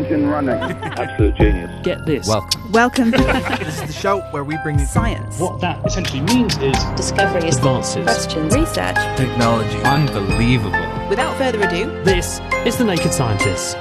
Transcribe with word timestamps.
engine 0.00 0.26
running. 0.28 0.54
Absolute 0.98 1.34
genius. 1.36 1.70
Get 1.84 2.06
this. 2.06 2.26
Welcome. 2.26 2.72
Welcome. 2.72 3.10
this 3.10 3.80
is 3.82 3.86
the 3.86 3.92
show 3.92 4.20
where 4.30 4.44
we 4.44 4.56
bring 4.62 4.78
you 4.78 4.86
Science. 4.86 5.38
What 5.38 5.60
that 5.60 5.84
essentially 5.84 6.22
means 6.22 6.56
is 6.58 6.76
discoveries, 6.96 7.56
Advances. 7.58 8.04
questions, 8.04 8.54
Research. 8.54 8.96
technology. 9.16 9.76
Unbelievable. 9.82 11.08
Without 11.08 11.36
further 11.36 11.60
ado, 11.60 11.86
This 12.04 12.40
is 12.64 12.78
The 12.78 12.84
Naked 12.84 13.12
Scientists. 13.12 13.74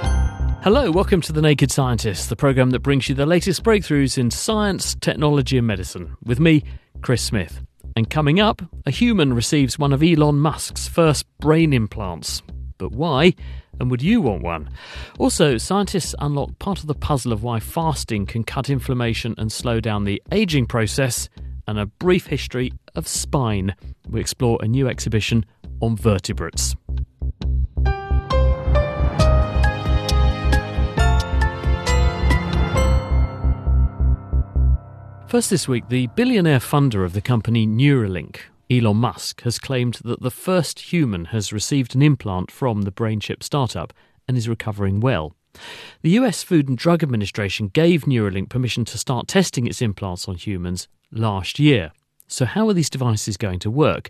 Hello, 0.61 0.91
welcome 0.91 1.21
to 1.21 1.31
The 1.31 1.41
Naked 1.41 1.71
Scientists, 1.71 2.27
the 2.27 2.35
programme 2.35 2.71
that 2.71 2.79
brings 2.81 3.07
you 3.07 3.15
the 3.15 3.25
latest 3.25 3.63
breakthroughs 3.63 4.17
in 4.17 4.29
science, 4.29 4.95
technology, 4.95 5.57
and 5.57 5.67
medicine. 5.67 6.17
With 6.25 6.39
me, 6.41 6.63
Chris 7.01 7.21
Smith. 7.21 7.61
And 7.95 8.09
coming 8.09 8.41
up, 8.41 8.61
a 8.85 8.91
human 8.91 9.33
receives 9.33 9.79
one 9.79 9.93
of 9.93 10.03
Elon 10.03 10.37
Musk's 10.39 10.87
first 10.87 11.25
brain 11.39 11.71
implants. 11.71 12.41
But 12.77 12.91
why? 12.91 13.35
And 13.79 13.89
would 13.89 14.01
you 14.01 14.21
want 14.21 14.43
one? 14.43 14.69
Also, 15.17 15.57
scientists 15.57 16.13
unlock 16.19 16.59
part 16.59 16.79
of 16.79 16.87
the 16.87 16.95
puzzle 16.95 17.31
of 17.31 17.43
why 17.43 17.59
fasting 17.59 18.25
can 18.25 18.43
cut 18.43 18.69
inflammation 18.69 19.35
and 19.37 19.51
slow 19.51 19.79
down 19.79 20.03
the 20.03 20.21
aging 20.31 20.65
process, 20.65 21.29
and 21.67 21.79
a 21.79 21.85
brief 21.85 22.27
history 22.27 22.73
of 22.95 23.07
spine. 23.07 23.75
We 24.09 24.19
explore 24.19 24.57
a 24.61 24.67
new 24.67 24.87
exhibition 24.87 25.45
on 25.81 25.95
vertebrates. 25.95 26.75
First 35.27 35.51
this 35.51 35.67
week, 35.67 35.89
the 35.89 36.07
billionaire 36.15 36.57
funder 36.57 37.05
of 37.05 37.13
the 37.13 37.21
company 37.21 37.67
Neuralink, 37.67 38.37
Elon 38.71 38.97
Musk, 38.97 39.41
has 39.41 39.57
claimed 39.57 39.95
that 40.03 40.21
the 40.21 40.29
first 40.29 40.93
human 40.93 41.25
has 41.25 41.51
received 41.51 41.95
an 41.95 42.03
implant 42.03 42.51
from 42.51 42.83
the 42.83 42.91
brain 42.91 43.19
chip 43.19 43.41
startup 43.41 43.93
and 44.27 44.37
is 44.37 44.47
recovering 44.47 44.99
well. 44.99 45.33
The 46.03 46.11
US 46.11 46.43
Food 46.43 46.69
and 46.69 46.77
Drug 46.77 47.01
Administration 47.01 47.69
gave 47.69 48.03
Neuralink 48.03 48.49
permission 48.49 48.85
to 48.85 48.97
start 48.97 49.27
testing 49.27 49.65
its 49.65 49.81
implants 49.81 50.27
on 50.27 50.35
humans 50.35 50.87
last 51.11 51.57
year. 51.57 51.91
So, 52.27 52.45
how 52.45 52.69
are 52.69 52.73
these 52.73 52.91
devices 52.91 53.37
going 53.37 53.57
to 53.59 53.71
work? 53.71 54.09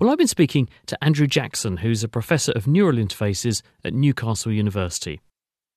Well, 0.00 0.10
I've 0.10 0.18
been 0.18 0.26
speaking 0.26 0.68
to 0.86 1.02
Andrew 1.04 1.28
Jackson, 1.28 1.76
who's 1.76 2.02
a 2.02 2.08
professor 2.08 2.50
of 2.52 2.66
neural 2.66 2.96
interfaces 2.96 3.62
at 3.84 3.94
Newcastle 3.94 4.50
University. 4.50 5.20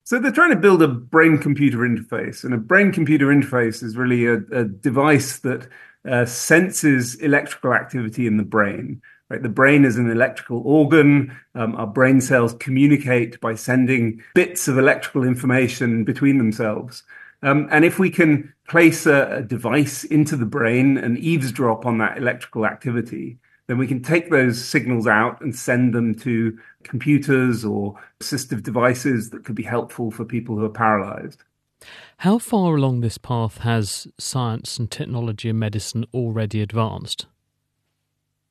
So 0.05 0.19
they're 0.19 0.31
trying 0.31 0.49
to 0.49 0.57
build 0.57 0.81
a 0.81 0.87
brain 0.87 1.37
computer 1.37 1.77
interface, 1.77 2.43
and 2.43 2.53
a 2.53 2.57
brain 2.57 2.91
computer 2.91 3.27
interface 3.27 3.83
is 3.83 3.95
really 3.95 4.25
a, 4.25 4.37
a 4.51 4.65
device 4.65 5.39
that 5.39 5.69
uh, 6.09 6.25
senses 6.25 7.15
electrical 7.15 7.73
activity 7.73 8.27
in 8.27 8.37
the 8.37 8.43
brain. 8.43 9.01
Right, 9.29 9.41
the 9.41 9.49
brain 9.49 9.85
is 9.85 9.97
an 9.97 10.11
electrical 10.11 10.61
organ. 10.65 11.35
Um, 11.55 11.75
our 11.75 11.87
brain 11.87 12.21
cells 12.21 12.53
communicate 12.55 13.39
by 13.39 13.55
sending 13.55 14.21
bits 14.35 14.67
of 14.67 14.77
electrical 14.77 15.23
information 15.23 16.03
between 16.03 16.37
themselves. 16.37 17.03
Um, 17.41 17.67
and 17.71 17.83
if 17.83 17.99
we 17.99 18.09
can 18.09 18.53
place 18.67 19.05
a, 19.05 19.37
a 19.37 19.41
device 19.41 20.03
into 20.03 20.35
the 20.35 20.45
brain 20.45 20.97
and 20.97 21.17
eavesdrop 21.17 21.85
on 21.85 21.97
that 21.97 22.17
electrical 22.17 22.65
activity, 22.65 23.37
then 23.67 23.77
we 23.77 23.87
can 23.87 24.01
take 24.01 24.29
those 24.29 24.63
signals 24.63 25.07
out 25.07 25.41
and 25.41 25.55
send 25.55 25.93
them 25.93 26.15
to 26.15 26.57
computers 26.83 27.63
or 27.63 27.95
assistive 28.21 28.61
devices 28.61 29.29
that 29.29 29.45
could 29.45 29.55
be 29.55 29.63
helpful 29.63 30.11
for 30.11 30.25
people 30.25 30.55
who 30.55 30.65
are 30.65 30.69
paralyzed. 30.69 31.43
How 32.17 32.37
far 32.37 32.75
along 32.75 33.01
this 33.01 33.17
path 33.17 33.59
has 33.59 34.07
science 34.17 34.77
and 34.77 34.89
technology 34.89 35.49
and 35.49 35.59
medicine 35.59 36.05
already 36.13 36.61
advanced? 36.61 37.25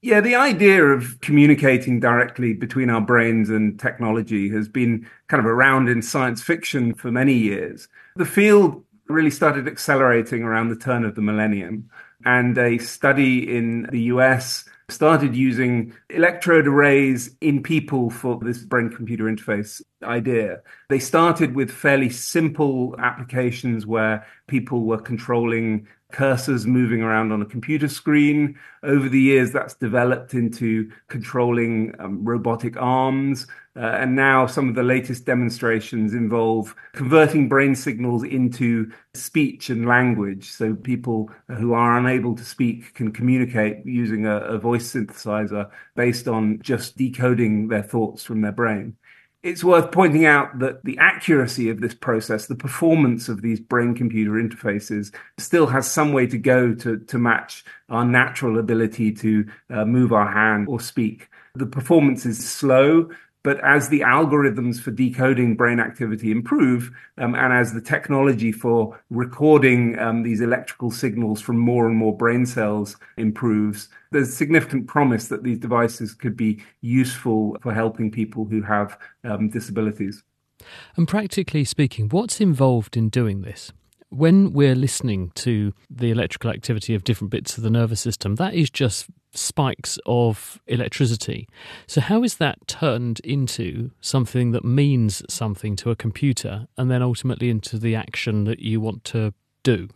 Yeah, 0.02 0.20
the 0.20 0.34
idea 0.34 0.84
of 0.84 1.20
communicating 1.20 2.00
directly 2.00 2.54
between 2.54 2.90
our 2.90 3.00
brains 3.00 3.48
and 3.50 3.78
technology 3.78 4.48
has 4.50 4.68
been 4.68 5.08
kind 5.28 5.38
of 5.38 5.46
around 5.46 5.88
in 5.88 6.02
science 6.02 6.42
fiction 6.42 6.92
for 6.92 7.12
many 7.12 7.34
years. 7.34 7.86
The 8.16 8.24
field 8.24 8.84
really 9.08 9.30
started 9.30 9.68
accelerating 9.68 10.42
around 10.42 10.70
the 10.70 10.76
turn 10.76 11.04
of 11.04 11.14
the 11.14 11.22
millennium, 11.22 11.88
and 12.24 12.58
a 12.58 12.78
study 12.78 13.56
in 13.56 13.84
the 13.92 14.02
US 14.02 14.64
started 14.92 15.34
using 15.34 15.94
electrode 16.10 16.66
arrays 16.66 17.34
in 17.40 17.62
people 17.62 18.10
for 18.10 18.38
this 18.40 18.58
brain 18.58 18.90
computer 18.90 19.24
interface 19.24 19.82
idea. 20.02 20.60
They 20.88 20.98
started 20.98 21.54
with 21.54 21.70
fairly 21.70 22.10
simple 22.10 22.94
applications 22.98 23.86
where 23.86 24.26
people 24.46 24.84
were 24.84 25.00
controlling 25.00 25.86
cursors 26.12 26.66
moving 26.66 27.02
around 27.02 27.32
on 27.32 27.42
a 27.42 27.46
computer 27.46 27.88
screen. 27.88 28.58
Over 28.82 29.08
the 29.08 29.20
years, 29.20 29.52
that's 29.52 29.74
developed 29.74 30.34
into 30.34 30.90
controlling 31.08 31.94
um, 31.98 32.24
robotic 32.24 32.76
arms. 32.76 33.46
Uh, 33.74 33.80
and 33.80 34.14
now 34.14 34.46
some 34.46 34.68
of 34.68 34.74
the 34.74 34.82
latest 34.82 35.24
demonstrations 35.24 36.12
involve 36.12 36.74
converting 36.92 37.48
brain 37.48 37.74
signals 37.74 38.22
into 38.22 38.92
speech 39.14 39.70
and 39.70 39.86
language. 39.86 40.50
So 40.50 40.74
people 40.74 41.30
who 41.48 41.72
are 41.72 41.96
unable 41.96 42.34
to 42.36 42.44
speak 42.44 42.92
can 42.94 43.12
communicate 43.12 43.86
using 43.86 44.26
a, 44.26 44.40
a 44.40 44.58
voice 44.58 44.92
synthesizer 44.92 45.70
based 45.96 46.28
on 46.28 46.60
just 46.60 46.98
decoding 46.98 47.68
their 47.68 47.82
thoughts 47.82 48.22
from 48.22 48.42
their 48.42 48.52
brain. 48.52 48.96
It's 49.42 49.64
worth 49.64 49.90
pointing 49.90 50.24
out 50.24 50.60
that 50.60 50.84
the 50.84 50.96
accuracy 50.98 51.68
of 51.68 51.80
this 51.80 51.94
process, 51.94 52.46
the 52.46 52.54
performance 52.54 53.28
of 53.28 53.42
these 53.42 53.58
brain 53.58 53.92
computer 53.92 54.32
interfaces, 54.32 55.12
still 55.36 55.66
has 55.66 55.90
some 55.90 56.12
way 56.12 56.28
to 56.28 56.38
go 56.38 56.74
to, 56.74 56.98
to 56.98 57.18
match 57.18 57.64
our 57.88 58.04
natural 58.04 58.58
ability 58.60 59.10
to 59.12 59.44
uh, 59.68 59.84
move 59.84 60.12
our 60.12 60.30
hand 60.30 60.68
or 60.68 60.78
speak. 60.78 61.28
The 61.56 61.66
performance 61.66 62.24
is 62.24 62.48
slow, 62.48 63.10
but 63.42 63.58
as 63.64 63.88
the 63.88 64.00
algorithms 64.00 64.80
for 64.80 64.90
decoding 64.90 65.56
brain 65.56 65.80
activity 65.80 66.30
improve, 66.30 66.90
um, 67.18 67.34
and 67.34 67.52
as 67.52 67.72
the 67.72 67.80
technology 67.80 68.52
for 68.52 69.00
recording 69.10 69.98
um, 69.98 70.22
these 70.22 70.40
electrical 70.40 70.90
signals 70.90 71.40
from 71.40 71.58
more 71.58 71.86
and 71.86 71.96
more 71.96 72.16
brain 72.16 72.46
cells 72.46 72.96
improves, 73.16 73.88
there's 74.12 74.32
significant 74.32 74.86
promise 74.86 75.28
that 75.28 75.42
these 75.42 75.58
devices 75.58 76.14
could 76.14 76.36
be 76.36 76.62
useful 76.80 77.56
for 77.62 77.74
helping 77.74 78.10
people 78.10 78.44
who 78.44 78.62
have 78.62 78.96
um, 79.24 79.48
disabilities. 79.48 80.22
And 80.96 81.08
practically 81.08 81.64
speaking, 81.64 82.08
what's 82.10 82.40
involved 82.40 82.96
in 82.96 83.08
doing 83.08 83.42
this? 83.42 83.72
When 84.10 84.52
we're 84.52 84.74
listening 84.74 85.32
to 85.36 85.72
the 85.90 86.10
electrical 86.10 86.50
activity 86.50 86.94
of 86.94 87.02
different 87.02 87.30
bits 87.30 87.56
of 87.56 87.64
the 87.64 87.70
nervous 87.70 88.00
system, 88.00 88.36
that 88.36 88.54
is 88.54 88.70
just 88.70 89.06
spikes 89.34 89.98
of 90.06 90.60
electricity. 90.66 91.48
So, 91.86 92.00
how 92.00 92.22
is 92.22 92.36
that 92.36 92.66
turned 92.66 93.20
into 93.20 93.90
something 94.00 94.52
that 94.52 94.64
means 94.64 95.22
something 95.28 95.76
to 95.76 95.90
a 95.90 95.96
computer 95.96 96.66
and 96.76 96.90
then 96.90 97.02
ultimately 97.02 97.50
into 97.50 97.78
the 97.78 97.94
action 97.94 98.44
that 98.44 98.60
you 98.60 98.80
want 98.80 99.04
to 99.04 99.34
do? 99.62 99.88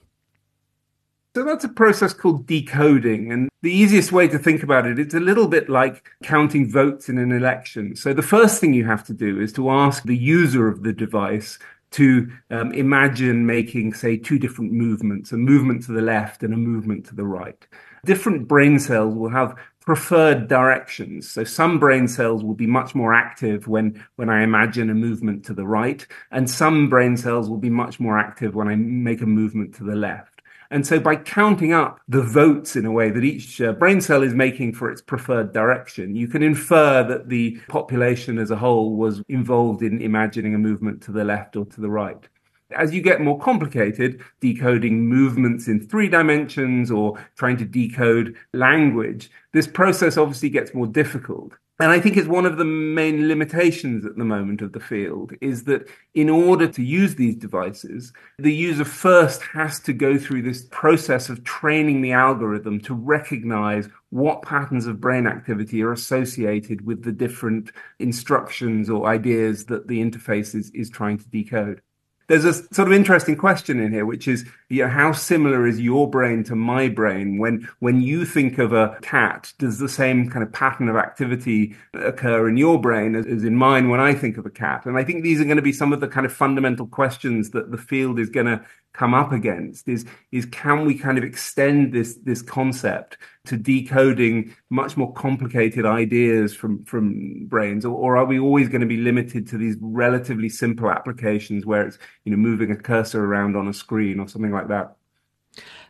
So 1.36 1.44
that's 1.44 1.64
a 1.64 1.68
process 1.68 2.14
called 2.14 2.46
decoding. 2.46 3.30
And 3.30 3.50
the 3.60 3.70
easiest 3.70 4.10
way 4.10 4.26
to 4.26 4.38
think 4.38 4.62
about 4.62 4.86
it, 4.86 4.98
it's 4.98 5.12
a 5.12 5.20
little 5.20 5.48
bit 5.48 5.68
like 5.68 6.08
counting 6.22 6.66
votes 6.66 7.10
in 7.10 7.18
an 7.18 7.30
election. 7.30 7.94
So 7.94 8.14
the 8.14 8.22
first 8.22 8.58
thing 8.58 8.72
you 8.72 8.86
have 8.86 9.04
to 9.04 9.12
do 9.12 9.38
is 9.38 9.52
to 9.52 9.70
ask 9.70 10.04
the 10.04 10.16
user 10.16 10.66
of 10.66 10.82
the 10.82 10.94
device 10.94 11.58
to 11.90 12.30
um, 12.50 12.72
imagine 12.72 13.44
making, 13.44 13.92
say, 13.92 14.16
two 14.16 14.38
different 14.38 14.72
movements, 14.72 15.30
a 15.30 15.36
movement 15.36 15.84
to 15.84 15.92
the 15.92 16.00
left 16.00 16.42
and 16.42 16.54
a 16.54 16.56
movement 16.56 17.04
to 17.08 17.14
the 17.14 17.26
right. 17.26 17.66
Different 18.06 18.46
brain 18.46 18.78
cells 18.78 19.14
will 19.14 19.30
have 19.30 19.56
preferred 19.80 20.48
directions. 20.48 21.30
So 21.30 21.44
some 21.44 21.78
brain 21.78 22.08
cells 22.08 22.42
will 22.42 22.54
be 22.54 22.66
much 22.66 22.94
more 22.94 23.12
active 23.14 23.68
when, 23.68 24.04
when 24.16 24.28
I 24.28 24.42
imagine 24.42 24.90
a 24.90 24.94
movement 24.94 25.44
to 25.46 25.54
the 25.54 25.66
right, 25.66 26.06
and 26.30 26.48
some 26.48 26.88
brain 26.88 27.16
cells 27.16 27.48
will 27.48 27.58
be 27.58 27.70
much 27.70 28.00
more 28.00 28.18
active 28.18 28.54
when 28.54 28.68
I 28.68 28.76
make 28.76 29.22
a 29.22 29.26
movement 29.26 29.74
to 29.76 29.84
the 29.84 29.96
left. 29.96 30.42
And 30.70 30.86
so 30.86 30.98
by 30.98 31.16
counting 31.16 31.72
up 31.72 32.00
the 32.08 32.22
votes 32.22 32.74
in 32.76 32.84
a 32.86 32.90
way 32.90 33.10
that 33.10 33.24
each 33.24 33.60
uh, 33.60 33.72
brain 33.72 34.00
cell 34.00 34.22
is 34.22 34.34
making 34.34 34.74
for 34.74 34.90
its 34.90 35.00
preferred 35.00 35.52
direction, 35.52 36.16
you 36.16 36.28
can 36.28 36.42
infer 36.42 37.04
that 37.04 37.28
the 37.28 37.60
population 37.68 38.38
as 38.38 38.50
a 38.50 38.56
whole 38.56 38.96
was 38.96 39.22
involved 39.28 39.82
in 39.82 40.00
imagining 40.00 40.54
a 40.54 40.58
movement 40.58 41.02
to 41.02 41.12
the 41.12 41.24
left 41.24 41.56
or 41.56 41.64
to 41.66 41.80
the 41.80 41.90
right. 41.90 42.28
As 42.74 42.92
you 42.92 43.00
get 43.00 43.20
more 43.20 43.38
complicated, 43.38 44.22
decoding 44.40 45.08
movements 45.08 45.68
in 45.68 45.80
three 45.80 46.08
dimensions 46.08 46.90
or 46.90 47.16
trying 47.36 47.56
to 47.58 47.64
decode 47.64 48.34
language, 48.52 49.30
this 49.52 49.68
process 49.68 50.16
obviously 50.16 50.50
gets 50.50 50.74
more 50.74 50.86
difficult. 50.86 51.54
And 51.78 51.90
I 51.90 52.00
think 52.00 52.16
it's 52.16 52.26
one 52.26 52.46
of 52.46 52.56
the 52.56 52.64
main 52.64 53.28
limitations 53.28 54.06
at 54.06 54.16
the 54.16 54.24
moment 54.24 54.62
of 54.62 54.72
the 54.72 54.80
field 54.80 55.32
is 55.42 55.64
that 55.64 55.86
in 56.14 56.30
order 56.30 56.66
to 56.66 56.82
use 56.82 57.16
these 57.16 57.36
devices, 57.36 58.14
the 58.38 58.52
user 58.52 58.84
first 58.84 59.42
has 59.42 59.78
to 59.80 59.92
go 59.92 60.16
through 60.16 60.42
this 60.42 60.64
process 60.70 61.28
of 61.28 61.44
training 61.44 62.00
the 62.00 62.12
algorithm 62.12 62.80
to 62.80 62.94
recognize 62.94 63.90
what 64.08 64.40
patterns 64.40 64.86
of 64.86 65.02
brain 65.02 65.26
activity 65.26 65.82
are 65.82 65.92
associated 65.92 66.86
with 66.86 67.04
the 67.04 67.12
different 67.12 67.70
instructions 67.98 68.88
or 68.88 69.06
ideas 69.06 69.66
that 69.66 69.86
the 69.86 70.00
interface 70.00 70.54
is, 70.54 70.70
is 70.70 70.88
trying 70.88 71.18
to 71.18 71.28
decode. 71.28 71.82
There's 72.28 72.44
a 72.44 72.54
sort 72.74 72.88
of 72.88 72.92
interesting 72.92 73.36
question 73.36 73.78
in 73.78 73.92
here, 73.92 74.04
which 74.04 74.26
is, 74.26 74.46
you 74.68 74.82
know, 74.82 74.88
how 74.88 75.12
similar 75.12 75.66
is 75.66 75.80
your 75.80 76.10
brain 76.10 76.42
to 76.44 76.56
my 76.56 76.88
brain? 76.88 77.38
When 77.38 77.68
when 77.78 78.00
you 78.00 78.24
think 78.24 78.58
of 78.58 78.72
a 78.72 78.98
cat, 79.02 79.52
does 79.58 79.78
the 79.78 79.88
same 79.88 80.28
kind 80.28 80.42
of 80.42 80.52
pattern 80.52 80.88
of 80.88 80.96
activity 80.96 81.76
occur 81.94 82.48
in 82.48 82.56
your 82.56 82.80
brain 82.80 83.14
as, 83.14 83.26
as 83.26 83.44
in 83.44 83.54
mine 83.54 83.88
when 83.88 84.00
I 84.00 84.14
think 84.14 84.38
of 84.38 84.46
a 84.46 84.50
cat? 84.50 84.86
And 84.86 84.98
I 84.98 85.04
think 85.04 85.22
these 85.22 85.40
are 85.40 85.44
going 85.44 85.56
to 85.56 85.62
be 85.62 85.72
some 85.72 85.92
of 85.92 86.00
the 86.00 86.08
kind 86.08 86.26
of 86.26 86.32
fundamental 86.32 86.86
questions 86.86 87.50
that 87.50 87.70
the 87.70 87.78
field 87.78 88.18
is 88.18 88.28
going 88.28 88.46
to 88.46 88.64
come 88.96 89.12
up 89.12 89.30
against 89.30 89.88
is 89.88 90.06
is 90.32 90.46
can 90.46 90.86
we 90.86 90.96
kind 90.96 91.18
of 91.18 91.24
extend 91.24 91.92
this 91.92 92.14
this 92.24 92.40
concept 92.40 93.18
to 93.44 93.56
decoding 93.56 94.54
much 94.70 94.96
more 94.96 95.12
complicated 95.12 95.84
ideas 95.84 96.54
from 96.54 96.82
from 96.84 97.46
brains? 97.46 97.84
Or, 97.84 97.94
or, 97.94 98.16
are 98.16 98.24
we 98.24 98.38
always 98.38 98.68
going 98.68 98.80
to 98.80 98.86
be 98.86 98.96
limited 98.96 99.46
to 99.48 99.58
these 99.58 99.76
relatively 99.80 100.48
simple 100.48 100.90
applications 100.90 101.66
where 101.66 101.86
it's 101.86 101.98
you 102.24 102.30
know 102.30 102.38
moving 102.38 102.70
a 102.70 102.76
cursor 102.76 103.22
around 103.24 103.54
on 103.54 103.68
a 103.68 103.74
screen 103.74 104.18
or 104.18 104.28
something 104.28 104.52
like 104.52 104.68
that? 104.68 104.96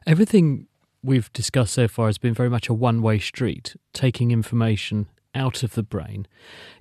Everything 0.07 0.67
we've 1.03 1.33
discussed 1.33 1.75
so 1.75 1.87
far 1.87 2.07
has 2.07 2.19
been 2.19 2.35
very 2.35 2.51
much 2.51 2.69
a 2.69 2.75
one-way 2.75 3.21
street 3.21 3.77
taking 3.93 4.33
information 4.33 5.09
out 5.35 5.63
of 5.63 5.75
the 5.75 5.83
brain. 5.83 6.27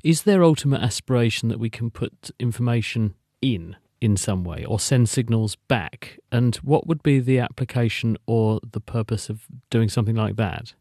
Is 0.03 0.23
there 0.23 0.43
ultimate 0.43 0.81
aspiration 0.81 1.49
that 1.49 1.59
we 1.59 1.69
can 1.69 1.91
put 1.91 2.31
information 2.39 3.13
in 3.41 3.75
in 4.05 4.15
some 4.15 4.43
way 4.43 4.63
or 4.63 4.79
send 4.79 5.09
signals 5.09 5.55
back? 5.55 6.19
And 6.31 6.55
what 6.57 6.87
would 6.87 7.03
be 7.03 7.19
the 7.19 7.39
application 7.39 8.17
or 8.27 8.61
the 8.71 8.79
purpose 8.79 9.29
of 9.29 9.47
doing 9.69 9.89
something 9.89 10.15
like 10.15 10.37
that? 10.37 10.73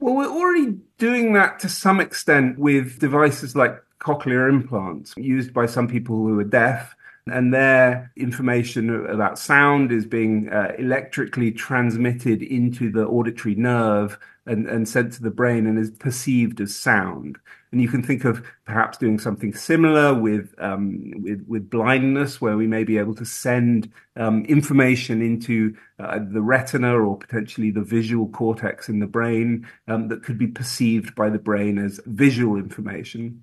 Well, 0.00 0.14
we're 0.14 0.30
already 0.30 0.78
doing 0.98 1.32
that 1.34 1.58
to 1.60 1.68
some 1.68 2.00
extent 2.00 2.58
with 2.58 3.00
devices 3.00 3.54
like 3.56 3.76
cochlear 4.00 4.48
implants 4.48 5.14
used 5.16 5.52
by 5.52 5.66
some 5.66 5.88
people 5.88 6.16
who 6.16 6.38
are 6.38 6.44
deaf. 6.44 6.94
And 7.26 7.54
their 7.54 8.12
information 8.16 9.06
about 9.06 9.38
sound 9.38 9.90
is 9.90 10.04
being 10.04 10.50
uh, 10.50 10.72
electrically 10.78 11.52
transmitted 11.52 12.42
into 12.42 12.90
the 12.90 13.06
auditory 13.06 13.54
nerve 13.54 14.18
and, 14.44 14.66
and 14.68 14.86
sent 14.86 15.14
to 15.14 15.22
the 15.22 15.30
brain 15.30 15.66
and 15.66 15.78
is 15.78 15.90
perceived 15.90 16.60
as 16.60 16.76
sound. 16.76 17.38
And 17.74 17.82
you 17.82 17.88
can 17.88 18.04
think 18.04 18.24
of 18.24 18.46
perhaps 18.66 18.98
doing 18.98 19.18
something 19.18 19.52
similar 19.52 20.14
with 20.14 20.54
um, 20.58 21.10
with, 21.20 21.44
with 21.48 21.68
blindness, 21.68 22.40
where 22.40 22.56
we 22.56 22.68
may 22.68 22.84
be 22.84 22.98
able 22.98 23.16
to 23.16 23.24
send 23.24 23.90
um, 24.14 24.44
information 24.44 25.20
into 25.20 25.76
uh, 25.98 26.20
the 26.20 26.40
retina 26.40 26.96
or 26.96 27.18
potentially 27.18 27.72
the 27.72 27.82
visual 27.82 28.28
cortex 28.28 28.88
in 28.88 29.00
the 29.00 29.08
brain 29.08 29.66
um, 29.88 30.06
that 30.06 30.22
could 30.22 30.38
be 30.38 30.46
perceived 30.46 31.16
by 31.16 31.28
the 31.28 31.38
brain 31.40 31.78
as 31.78 31.98
visual 32.06 32.58
information. 32.58 33.42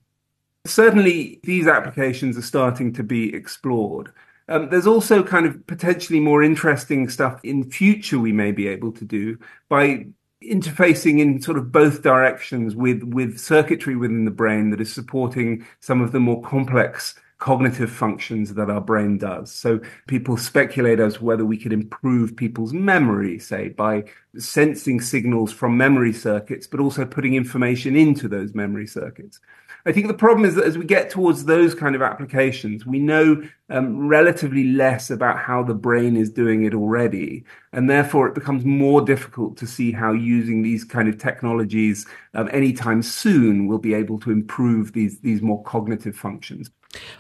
Certainly, 0.63 1.41
these 1.43 1.67
applications 1.67 2.37
are 2.37 2.41
starting 2.41 2.93
to 2.93 3.03
be 3.03 3.35
explored. 3.35 4.13
Um, 4.47 4.69
there's 4.69 4.87
also 4.87 5.23
kind 5.23 5.45
of 5.45 5.67
potentially 5.67 6.21
more 6.21 6.41
interesting 6.41 7.09
stuff 7.09 7.41
in 7.43 7.69
future 7.69 8.17
we 8.17 8.31
may 8.31 8.53
be 8.53 8.69
able 8.69 8.93
to 8.93 9.03
do 9.03 9.37
by 9.67 10.05
interfacing 10.43 11.19
in 11.19 11.41
sort 11.41 11.57
of 11.57 11.71
both 11.71 12.01
directions 12.01 12.75
with 12.75 13.03
with 13.03 13.39
circuitry 13.39 13.95
within 13.95 14.25
the 14.25 14.31
brain 14.31 14.71
that 14.71 14.81
is 14.81 14.91
supporting 14.91 15.65
some 15.79 16.01
of 16.01 16.11
the 16.11 16.19
more 16.19 16.41
complex 16.41 17.15
cognitive 17.41 17.91
functions 17.91 18.53
that 18.53 18.69
our 18.69 18.79
brain 18.79 19.17
does. 19.17 19.51
So 19.51 19.81
people 20.05 20.37
speculate 20.37 20.99
as 20.99 21.19
whether 21.19 21.43
we 21.43 21.57
could 21.57 21.73
improve 21.73 22.35
people's 22.35 22.71
memory, 22.71 23.39
say, 23.39 23.69
by 23.69 24.03
sensing 24.37 25.01
signals 25.01 25.51
from 25.51 25.75
memory 25.75 26.13
circuits, 26.13 26.67
but 26.67 26.79
also 26.79 27.03
putting 27.03 27.33
information 27.33 27.95
into 27.95 28.27
those 28.27 28.53
memory 28.53 28.85
circuits. 28.85 29.39
I 29.85 29.91
think 29.91 30.07
the 30.07 30.13
problem 30.13 30.45
is 30.45 30.55
that 30.55 30.65
as 30.65 30.77
we 30.77 30.85
get 30.85 31.09
towards 31.09 31.45
those 31.45 31.73
kind 31.73 31.95
of 31.95 32.01
applications, 32.01 32.85
we 32.85 32.99
know 32.99 33.41
um, 33.69 34.07
relatively 34.07 34.65
less 34.65 35.09
about 35.09 35.39
how 35.39 35.63
the 35.63 35.73
brain 35.73 36.15
is 36.15 36.29
doing 36.29 36.63
it 36.63 36.73
already. 36.73 37.43
And 37.73 37.89
therefore, 37.89 38.27
it 38.27 38.35
becomes 38.35 38.65
more 38.65 39.01
difficult 39.01 39.57
to 39.57 39.67
see 39.67 39.91
how 39.91 40.11
using 40.11 40.61
these 40.61 40.83
kind 40.83 41.09
of 41.09 41.17
technologies 41.17 42.05
um, 42.33 42.49
anytime 42.51 43.01
soon 43.01 43.67
will 43.67 43.79
be 43.79 43.93
able 43.93 44.19
to 44.19 44.31
improve 44.31 44.93
these, 44.93 45.19
these 45.21 45.41
more 45.41 45.63
cognitive 45.63 46.15
functions. 46.15 46.69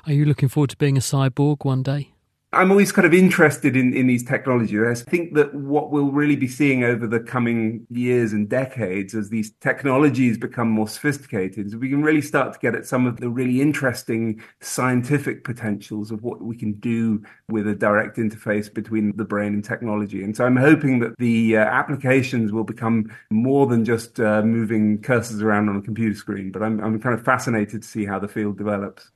Are 0.05 0.13
you 0.13 0.25
looking 0.25 0.49
forward 0.49 0.71
to 0.71 0.77
being 0.77 0.97
a 0.97 1.01
cyborg 1.01 1.63
one 1.65 1.83
day? 1.83 2.13
I'm 2.53 2.69
always 2.69 2.91
kind 2.91 3.05
of 3.05 3.13
interested 3.13 3.77
in, 3.77 3.93
in 3.93 4.07
these 4.07 4.25
technologies. 4.25 5.05
I 5.05 5.09
think 5.09 5.35
that 5.35 5.53
what 5.55 5.89
we'll 5.89 6.11
really 6.11 6.35
be 6.35 6.49
seeing 6.49 6.83
over 6.83 7.07
the 7.07 7.21
coming 7.21 7.87
years 7.89 8.33
and 8.33 8.49
decades 8.49 9.15
as 9.15 9.29
these 9.29 9.51
technologies 9.61 10.37
become 10.37 10.69
more 10.69 10.89
sophisticated 10.89 11.67
is 11.67 11.77
we 11.77 11.89
can 11.89 12.01
really 12.01 12.21
start 12.21 12.51
to 12.51 12.59
get 12.59 12.75
at 12.75 12.85
some 12.85 13.07
of 13.07 13.21
the 13.21 13.29
really 13.29 13.61
interesting 13.61 14.41
scientific 14.59 15.45
potentials 15.45 16.11
of 16.11 16.23
what 16.23 16.41
we 16.41 16.57
can 16.57 16.73
do 16.73 17.23
with 17.47 17.67
a 17.67 17.73
direct 17.73 18.17
interface 18.17 18.73
between 18.73 19.15
the 19.15 19.23
brain 19.23 19.53
and 19.53 19.63
technology. 19.63 20.21
And 20.21 20.35
so 20.35 20.45
I'm 20.45 20.57
hoping 20.57 20.99
that 20.99 21.17
the 21.19 21.55
uh, 21.55 21.61
applications 21.61 22.51
will 22.51 22.65
become 22.65 23.15
more 23.29 23.65
than 23.65 23.85
just 23.85 24.19
uh, 24.19 24.41
moving 24.41 24.99
cursors 25.01 25.41
around 25.41 25.69
on 25.69 25.77
a 25.77 25.81
computer 25.81 26.15
screen, 26.15 26.51
but 26.51 26.61
I'm, 26.61 26.83
I'm 26.83 26.99
kind 26.99 27.17
of 27.17 27.23
fascinated 27.23 27.83
to 27.83 27.87
see 27.87 28.05
how 28.05 28.19
the 28.19 28.27
field 28.27 28.57
develops. 28.57 29.09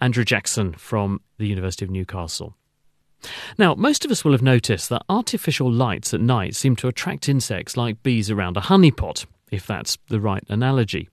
Andrew 0.00 0.24
Jackson 0.24 0.72
from 0.72 1.20
the 1.38 1.46
University 1.46 1.84
of 1.84 1.90
Newcastle. 1.92 2.56
Now, 3.58 3.74
most 3.74 4.04
of 4.04 4.10
us 4.10 4.24
will 4.24 4.32
have 4.32 4.42
noticed 4.42 4.88
that 4.88 5.04
artificial 5.08 5.70
lights 5.70 6.14
at 6.14 6.20
night 6.20 6.54
seem 6.54 6.76
to 6.76 6.88
attract 6.88 7.28
insects 7.28 7.76
like 7.76 8.02
bees 8.02 8.30
around 8.30 8.56
a 8.56 8.62
honeypot, 8.62 9.26
if 9.50 9.66
that's 9.66 9.98
the 10.08 10.20
right 10.20 10.44
analogy. 10.48 11.08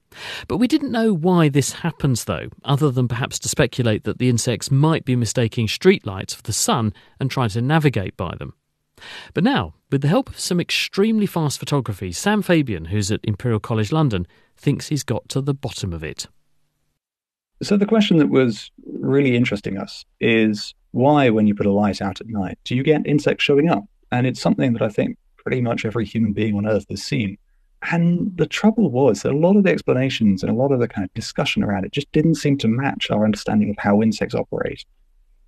But 0.48 0.57
we 0.57 0.68
didn't 0.68 0.92
know 0.92 1.13
why 1.13 1.50
this 1.50 1.74
happens, 1.74 2.25
though, 2.25 2.50
other 2.63 2.92
than 2.92 3.07
perhaps 3.07 3.39
to 3.39 3.50
speculate 3.50 4.04
that 4.06 4.19
the 4.19 4.30
insects 4.30 4.71
might 4.71 5.06
be 5.06 5.15
mistaking 5.15 5.68
streetlights 5.68 6.36
for 6.36 6.44
the 6.44 6.54
sun 6.54 6.94
and 7.19 7.30
trying 7.30 7.50
to 7.50 7.62
navigate 7.62 8.15
by 8.15 8.36
them. 8.36 8.54
But 9.33 9.44
now, 9.44 9.75
with 9.92 10.01
the 10.01 10.07
help 10.07 10.30
of 10.30 10.39
some 10.39 10.59
extremely 10.59 11.25
fast 11.25 11.59
photography, 11.59 12.12
Sam 12.12 12.42
Fabian, 12.42 12.86
who's 12.86 13.12
at 13.12 13.19
Imperial 13.24 13.59
College 13.59 13.92
London, 13.92 14.27
thinks 14.56 14.88
he's 14.88 15.04
got 15.04 15.30
to 15.30 15.42
the 15.42 15.54
bottom 15.54 15.94
of 15.94 16.04
it. 16.04 16.27
So, 17.62 17.77
the 17.77 17.86
question 17.86 18.18
that 18.18 18.30
was 18.30 18.71
really 18.86 19.36
interesting 19.36 19.77
us 19.77 20.06
is 20.19 20.74
why, 20.98 21.30
when 21.30 21.48
you 21.48 21.56
put 21.56 21.66
a 21.66 21.72
light 21.72 22.02
out 22.02 22.20
at 22.22 22.28
night, 22.28 22.58
do 22.64 22.76
you 22.76 22.84
get 22.84 23.06
insects 23.06 23.44
showing 23.44 23.70
up? 23.70 23.84
And 24.12 24.26
it's 24.26 24.42
something 24.42 24.74
that 24.74 24.82
I 24.82 24.90
think 24.90 25.18
pretty 25.38 25.62
much 25.62 25.86
every 25.86 26.06
human 26.06 26.34
being 26.34 26.56
on 26.56 26.68
Earth 26.68 26.86
has 26.90 27.04
seen. 27.04 27.38
And 27.92 28.36
the 28.36 28.48
trouble 28.48 28.90
was 28.90 29.22
that 29.22 29.32
a 29.32 29.38
lot 29.38 29.56
of 29.56 29.64
the 29.64 29.72
explanations 29.72 30.44
and 30.44 30.52
a 30.52 30.56
lot 30.56 30.72
of 30.72 30.80
the 30.80 30.88
kind 30.88 31.06
of 31.06 31.14
discussion 31.14 31.64
around 31.64 31.86
it 31.86 31.92
just 31.92 32.12
didn't 32.12 32.36
seem 32.36 32.58
to 32.58 32.68
match 32.68 33.12
our 33.12 33.24
understanding 33.24 33.70
of 33.70 33.78
how 33.78 34.02
insects 34.02 34.36
operate. 34.36 34.84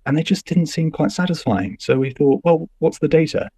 And 0.06 0.16
they 0.16 0.22
just 0.22 0.46
didn't 0.46 0.66
seem 0.66 0.90
quite 0.90 1.10
satisfying. 1.10 1.76
So 1.80 1.98
we 1.98 2.10
thought, 2.10 2.40
well, 2.44 2.70
what's 2.78 3.00
the 3.00 3.08
data? 3.08 3.48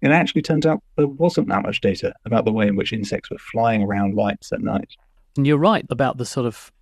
And 0.00 0.12
it 0.12 0.16
actually 0.16 0.42
turned 0.42 0.66
out 0.66 0.82
there 0.96 1.06
wasn't 1.06 1.48
that 1.48 1.62
much 1.62 1.80
data 1.80 2.14
about 2.24 2.44
the 2.44 2.52
way 2.52 2.66
in 2.66 2.74
which 2.74 2.92
insects 2.92 3.30
were 3.30 3.38
flying 3.38 3.82
around 3.82 4.14
lights 4.14 4.52
at 4.52 4.60
night. 4.60 4.90
And 5.36 5.46
you're 5.46 5.58
right 5.58 5.86
about 5.90 6.18
the 6.18 6.26
sort 6.26 6.46
of 6.46 6.72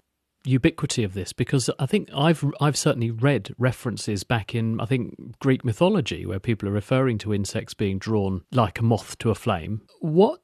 ubiquity 0.44 1.04
of 1.04 1.14
this 1.14 1.32
because 1.32 1.68
I 1.78 1.86
think 1.86 2.08
I've 2.14 2.44
I've 2.60 2.76
certainly 2.76 3.10
read 3.10 3.54
references 3.58 4.24
back 4.24 4.54
in 4.54 4.80
I 4.80 4.86
think 4.86 5.38
Greek 5.38 5.64
mythology 5.64 6.24
where 6.24 6.40
people 6.40 6.68
are 6.68 6.72
referring 6.72 7.18
to 7.18 7.34
insects 7.34 7.74
being 7.74 7.98
drawn 7.98 8.42
like 8.52 8.78
a 8.78 8.82
moth 8.82 9.18
to 9.18 9.30
a 9.30 9.34
flame. 9.34 9.82
What 10.00 10.40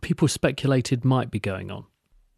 people 0.00 0.28
speculated 0.28 1.04
might 1.04 1.30
be 1.30 1.40
going 1.40 1.70
on? 1.70 1.84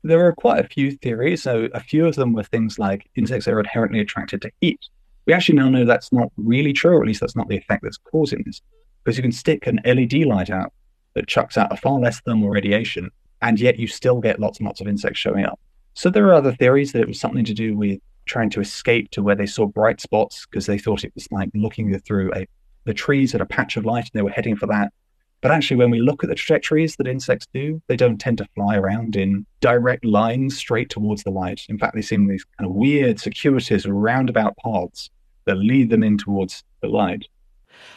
There 0.03 0.25
are 0.25 0.33
quite 0.33 0.65
a 0.65 0.69
few 0.69 0.93
theories. 0.93 1.43
So 1.43 1.69
a 1.75 1.81
few 1.81 2.07
of 2.07 2.15
them 2.15 2.33
were 2.33 2.45
things 2.45 2.79
like 2.79 3.09
insects 3.17 3.49
are 3.49 3.59
inherently 3.59 4.01
attracted 4.01 4.43
to 4.43 4.51
heat. 4.61 4.81
We 5.27 5.33
actually 5.33 5.57
now 5.57 5.69
know 5.69 5.85
that's 5.85 6.13
not 6.13 6.31
really 6.37 6.73
true, 6.73 6.97
or 6.97 7.03
at 7.03 7.09
least 7.09 7.21
that's 7.21 7.35
not 7.35 7.49
the 7.49 7.57
effect 7.57 7.83
that's 7.83 7.99
causing 7.99 8.45
this, 8.47 8.63
because 9.03 9.17
you 9.17 9.23
can 9.23 9.33
stick 9.33 9.67
an 9.67 9.81
LED 9.85 10.25
light 10.25 10.51
out 10.51 10.73
that 11.15 11.27
chucks 11.27 11.59
out 11.59 11.73
a 11.73 11.77
far 11.77 11.99
less 11.99 12.21
thermal 12.21 12.49
radiation, 12.49 13.11
and 13.43 13.59
yet 13.59 13.79
you 13.79 13.89
still 13.89 14.21
get 14.21 14.39
lots 14.39 14.59
and 14.59 14.67
lots 14.67 14.81
of 14.81 14.87
insects 14.87 15.19
showing 15.19 15.45
up. 15.45 15.59
So 15.97 16.11
there 16.11 16.27
are 16.27 16.35
other 16.35 16.53
theories 16.53 16.93
that 16.93 17.01
it 17.01 17.09
was 17.09 17.19
something 17.19 17.47
to 17.47 17.55
do 17.55 17.75
with 17.75 17.99
trying 18.27 18.51
to 18.51 18.61
escape 18.61 19.11
to 19.13 19.23
where 19.23 19.35
they 19.35 19.47
saw 19.47 19.65
bright 19.65 19.99
spots 19.99 20.45
because 20.45 20.67
they 20.67 20.77
thought 20.77 21.05
it 21.05 21.13
was 21.15 21.27
like 21.33 21.49
looking 21.55 21.99
through 22.01 22.35
a, 22.35 22.47
the 22.85 22.93
trees 22.93 23.35
at 23.35 23.41
a 23.41 23.47
patch 23.47 23.79
of 23.79 23.87
light 23.87 24.05
and 24.05 24.11
they 24.13 24.21
were 24.23 24.29
heading 24.29 24.57
for 24.57 24.67
that. 24.67 24.93
But 25.41 25.53
actually, 25.53 25.79
when 25.79 25.89
we 25.91 26.01
look 26.01 26.23
at 26.23 26.29
the 26.29 26.35
trajectories 26.35 26.97
that 26.97 27.09
insects 27.09 27.47
do, 27.55 27.81
they 27.87 27.97
don't 27.97 28.19
tend 28.19 28.37
to 28.39 28.49
fly 28.55 28.77
around 28.77 29.17
in 29.17 29.47
direct 29.61 30.05
lines 30.05 30.55
straight 30.55 30.91
towards 30.91 31.23
the 31.23 31.31
light. 31.31 31.63
In 31.71 31.79
fact, 31.79 31.95
they 31.95 32.03
seem 32.03 32.27
these 32.27 32.45
kind 32.59 32.69
of 32.69 32.77
weird, 32.77 33.19
circuitous, 33.19 33.87
roundabout 33.87 34.55
paths 34.63 35.09
that 35.47 35.57
lead 35.57 35.89
them 35.89 36.03
in 36.03 36.19
towards 36.19 36.63
the 36.83 36.89
light. 36.89 37.25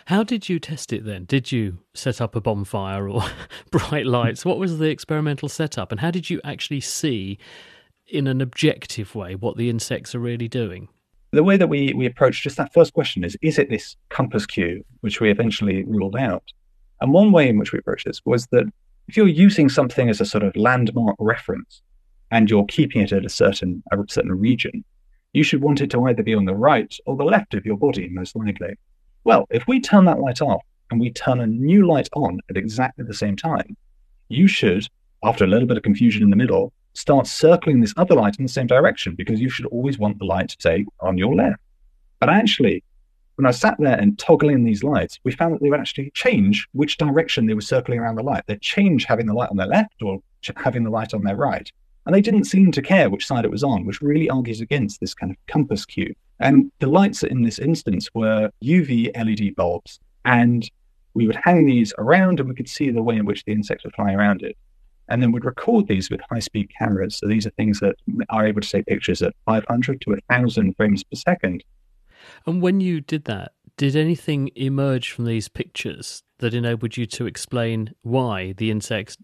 How 0.06 0.24
did 0.24 0.48
you 0.48 0.58
test 0.58 0.94
it 0.94 1.04
then? 1.04 1.26
Did 1.26 1.52
you 1.52 1.80
set 1.94 2.22
up 2.22 2.34
a 2.34 2.40
bonfire 2.40 3.10
or 3.10 3.24
bright 3.72 4.06
lights? 4.06 4.46
What 4.46 4.58
was 4.58 4.78
the 4.78 4.90
experimental 4.90 5.50
setup? 5.50 5.92
And 5.92 6.00
how 6.00 6.12
did 6.12 6.30
you 6.30 6.40
actually 6.46 6.80
see 6.80 7.40
in 8.12 8.28
an 8.28 8.42
objective 8.42 9.16
way 9.16 9.36
what 9.36 9.58
the 9.58 9.70
insects 9.70 10.16
are 10.16 10.20
really 10.20 10.48
doing? 10.48 10.90
The 11.32 11.44
way 11.44 11.58
that 11.58 11.70
we, 11.70 11.94
we 11.94 12.06
approach 12.06 12.42
just 12.42 12.58
that 12.58 12.74
first 12.74 12.94
question 12.94 13.24
is 13.24 13.38
is 13.42 13.60
it 13.60 13.70
this 13.70 13.96
compass 14.10 14.46
cue, 14.46 14.84
which 15.02 15.22
we 15.22 15.30
eventually 15.30 15.84
ruled 15.84 16.16
out? 16.16 16.44
And 17.02 17.14
one 17.14 17.32
way 17.32 17.48
in 17.48 17.58
which 17.58 17.72
we 17.72 17.80
approached 17.80 18.06
this 18.06 18.22
was 18.26 18.48
that 18.48 18.66
if 19.08 19.16
you're 19.16 19.28
using 19.28 19.70
something 19.70 20.10
as 20.10 20.22
a 20.22 20.26
sort 20.26 20.44
of 20.44 20.56
landmark 20.56 21.16
reference 21.20 21.82
and 22.32 22.50
you're 22.50 22.66
keeping 22.66 23.02
it 23.02 23.12
at 23.12 23.26
a 23.26 23.30
certain 23.30 23.84
a 23.92 23.98
certain 24.08 24.38
region, 24.38 24.84
you 25.34 25.44
should 25.44 25.62
want 25.62 25.82
it 25.82 25.92
to 25.92 26.04
either 26.06 26.24
be 26.24 26.34
on 26.34 26.46
the 26.46 26.56
right 26.56 26.96
or 27.06 27.16
the 27.16 27.24
left 27.24 27.54
of 27.54 27.66
your 27.66 27.78
body, 27.78 28.10
most 28.10 28.36
likely. 28.36 28.76
well, 29.24 29.46
if 29.50 29.68
we 29.68 29.80
turn 29.80 30.06
that 30.06 30.20
light 30.20 30.42
off 30.42 30.64
and 30.90 31.00
we 31.00 31.12
turn 31.12 31.40
a 31.40 31.48
new 31.48 31.86
light 31.86 32.10
on 32.14 32.40
at 32.50 32.58
exactly 32.58 33.06
the 33.06 33.14
same 33.14 33.36
time, 33.36 33.78
you 34.30 34.48
should, 34.48 34.88
after 35.24 35.44
a 35.44 35.48
little 35.48 35.68
bit 35.68 35.78
of 35.78 35.84
confusion 35.84 36.24
in 36.24 36.30
the 36.30 36.36
middle, 36.36 36.74
start 37.00 37.28
circling 37.28 37.80
this 37.80 37.94
other 37.96 38.14
light 38.14 38.38
in 38.38 38.44
the 38.44 38.52
same 38.52 38.68
direction 38.68 39.16
because 39.16 39.40
you 39.40 39.50
should 39.50 39.66
always 39.68 39.98
want 39.98 40.20
the 40.20 40.26
light 40.26 40.50
to 40.50 40.56
stay 40.60 40.86
on 41.00 41.18
your 41.18 41.34
left. 41.34 41.62
But 42.20 42.30
actually, 42.30 42.84
when 43.36 43.46
I 43.46 43.52
sat 43.52 43.78
there 43.80 43.98
and 43.98 44.20
toggling 44.20 44.66
these 44.66 44.84
lights, 44.84 45.18
we 45.24 45.32
found 45.32 45.54
that 45.54 45.62
they 45.62 45.70
would 45.70 45.80
actually 45.80 46.12
change 46.12 46.68
which 46.74 46.98
direction 46.98 47.46
they 47.46 47.54
were 47.54 47.62
circling 47.62 48.00
around 48.00 48.16
the 48.16 48.24
light. 48.24 48.44
They'd 48.48 48.60
change 48.60 49.06
having 49.06 49.28
the 49.28 49.34
light 49.34 49.50
on 49.50 49.56
their 49.56 49.68
left 49.68 50.02
or 50.02 50.20
having 50.58 50.84
the 50.84 50.90
light 50.90 51.14
on 51.14 51.24
their 51.24 51.38
right. 51.38 51.72
And 52.06 52.14
they 52.14 52.22
didn't 52.22 52.46
seem 52.46 52.72
to 52.74 52.82
care 52.82 53.10
which 53.10 53.26
side 53.26 53.46
it 53.46 53.52
was 53.52 53.64
on, 53.64 53.86
which 53.86 54.02
really 54.02 54.30
argues 54.30 54.60
against 54.60 55.00
this 55.00 55.14
kind 55.14 55.32
of 55.32 55.38
compass 55.48 55.86
cue. 55.86 56.14
And 56.42 56.70
the 56.80 56.88
lights 56.88 57.24
in 57.24 57.44
this 57.44 57.60
instance 57.60 58.10
were 58.14 58.52
UV 58.62 59.16
LED 59.16 59.56
bulbs. 59.56 60.02
And 60.26 60.70
we 61.14 61.28
would 61.28 61.38
hang 61.38 61.66
these 61.66 61.94
around 61.98 62.42
and 62.42 62.50
we 62.50 62.56
could 62.56 62.68
see 62.68 62.90
the 62.92 63.02
way 63.02 63.16
in 63.16 63.26
which 63.26 63.46
the 63.46 63.54
insects 63.54 63.86
would 63.86 63.96
fly 63.96 64.14
around 64.14 64.44
it. 64.44 64.58
And 65.10 65.22
then 65.22 65.32
we'd 65.32 65.46
record 65.46 65.88
these 65.88 66.10
with 66.10 66.22
high 66.30 66.40
speed 66.40 66.70
cameras. 66.78 67.18
So 67.18 67.28
these 67.28 67.46
are 67.46 67.52
things 67.52 67.80
that 67.80 67.96
are 68.30 68.46
able 68.46 68.62
to 68.62 68.70
take 68.70 68.86
pictures 68.86 69.22
at 69.22 69.34
500 69.46 70.02
to 70.02 70.12
1,000 70.12 70.76
frames 70.76 71.04
per 71.04 71.16
second. 71.16 71.64
And 72.46 72.62
when 72.62 72.80
you 72.80 73.02
did 73.02 73.26
that, 73.26 73.54
did 73.78 73.96
anything 73.96 74.52
emerge 74.56 75.12
from 75.12 75.26
these 75.26 75.48
pictures 75.48 76.24
that 76.40 76.54
enabled 76.54 76.98
you 76.98 77.06
to 77.08 77.26
explain 77.26 77.94
why 78.02 78.54
the 78.54 78.72
insects 78.72 79.18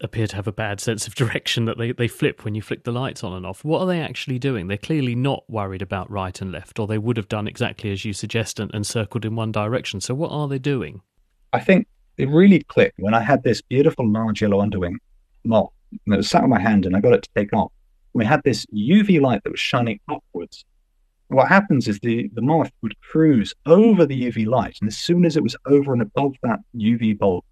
appear 0.00 0.26
to 0.26 0.36
have 0.36 0.46
a 0.46 0.52
bad 0.52 0.80
sense 0.80 1.06
of 1.06 1.14
direction 1.14 1.64
that 1.66 1.78
they, 1.78 1.92
they 1.92 2.08
flip 2.08 2.44
when 2.44 2.54
you 2.54 2.62
flick 2.62 2.84
the 2.84 2.92
lights 2.92 3.22
on 3.22 3.32
and 3.32 3.44
off? 3.44 3.64
What 3.64 3.80
are 3.80 3.86
they 3.86 4.00
actually 4.00 4.38
doing? 4.38 4.66
They're 4.66 4.78
clearly 4.78 5.14
not 5.14 5.44
worried 5.48 5.82
about 5.82 6.10
right 6.10 6.40
and 6.40 6.52
left, 6.52 6.78
or 6.78 6.86
they 6.86 6.98
would 6.98 7.16
have 7.16 7.28
done 7.28 7.46
exactly 7.46 7.92
as 7.92 8.04
you 8.04 8.12
suggest 8.12 8.58
and, 8.58 8.72
and 8.74 8.86
circled 8.86 9.24
in 9.24 9.36
one 9.36 9.52
direction. 9.52 10.00
So, 10.00 10.14
what 10.14 10.30
are 10.30 10.48
they 10.48 10.58
doing? 10.58 11.02
I 11.52 11.60
think 11.60 11.86
it 12.16 12.28
really 12.28 12.60
clicked 12.60 12.98
when 12.98 13.14
I 13.14 13.20
had 13.20 13.42
this 13.42 13.62
beautiful 13.62 14.08
large 14.08 14.42
yellow 14.42 14.60
underwing 14.60 14.98
moth 15.48 15.72
and 15.92 16.14
it 16.14 16.18
was 16.18 16.28
sat 16.28 16.42
on 16.42 16.50
my 16.50 16.60
hand 16.60 16.86
and 16.86 16.96
I 16.96 17.00
got 17.00 17.14
it 17.14 17.22
to 17.22 17.30
take 17.36 17.52
off. 17.52 17.72
We 18.12 18.24
had 18.24 18.42
this 18.44 18.66
UV 18.66 19.20
light 19.20 19.42
that 19.44 19.50
was 19.50 19.60
shining 19.60 20.00
upwards. 20.08 20.64
What 21.28 21.48
happens 21.48 21.88
is 21.88 22.00
the, 22.00 22.30
the 22.34 22.42
moth 22.42 22.70
would 22.82 22.98
cruise 23.00 23.54
over 23.66 24.06
the 24.06 24.30
UV 24.30 24.46
light, 24.46 24.78
and 24.80 24.88
as 24.88 24.96
soon 24.96 25.26
as 25.26 25.36
it 25.36 25.42
was 25.42 25.56
over 25.66 25.92
and 25.92 26.00
above 26.00 26.34
that 26.42 26.60
UV 26.74 27.18
bulb, 27.18 27.44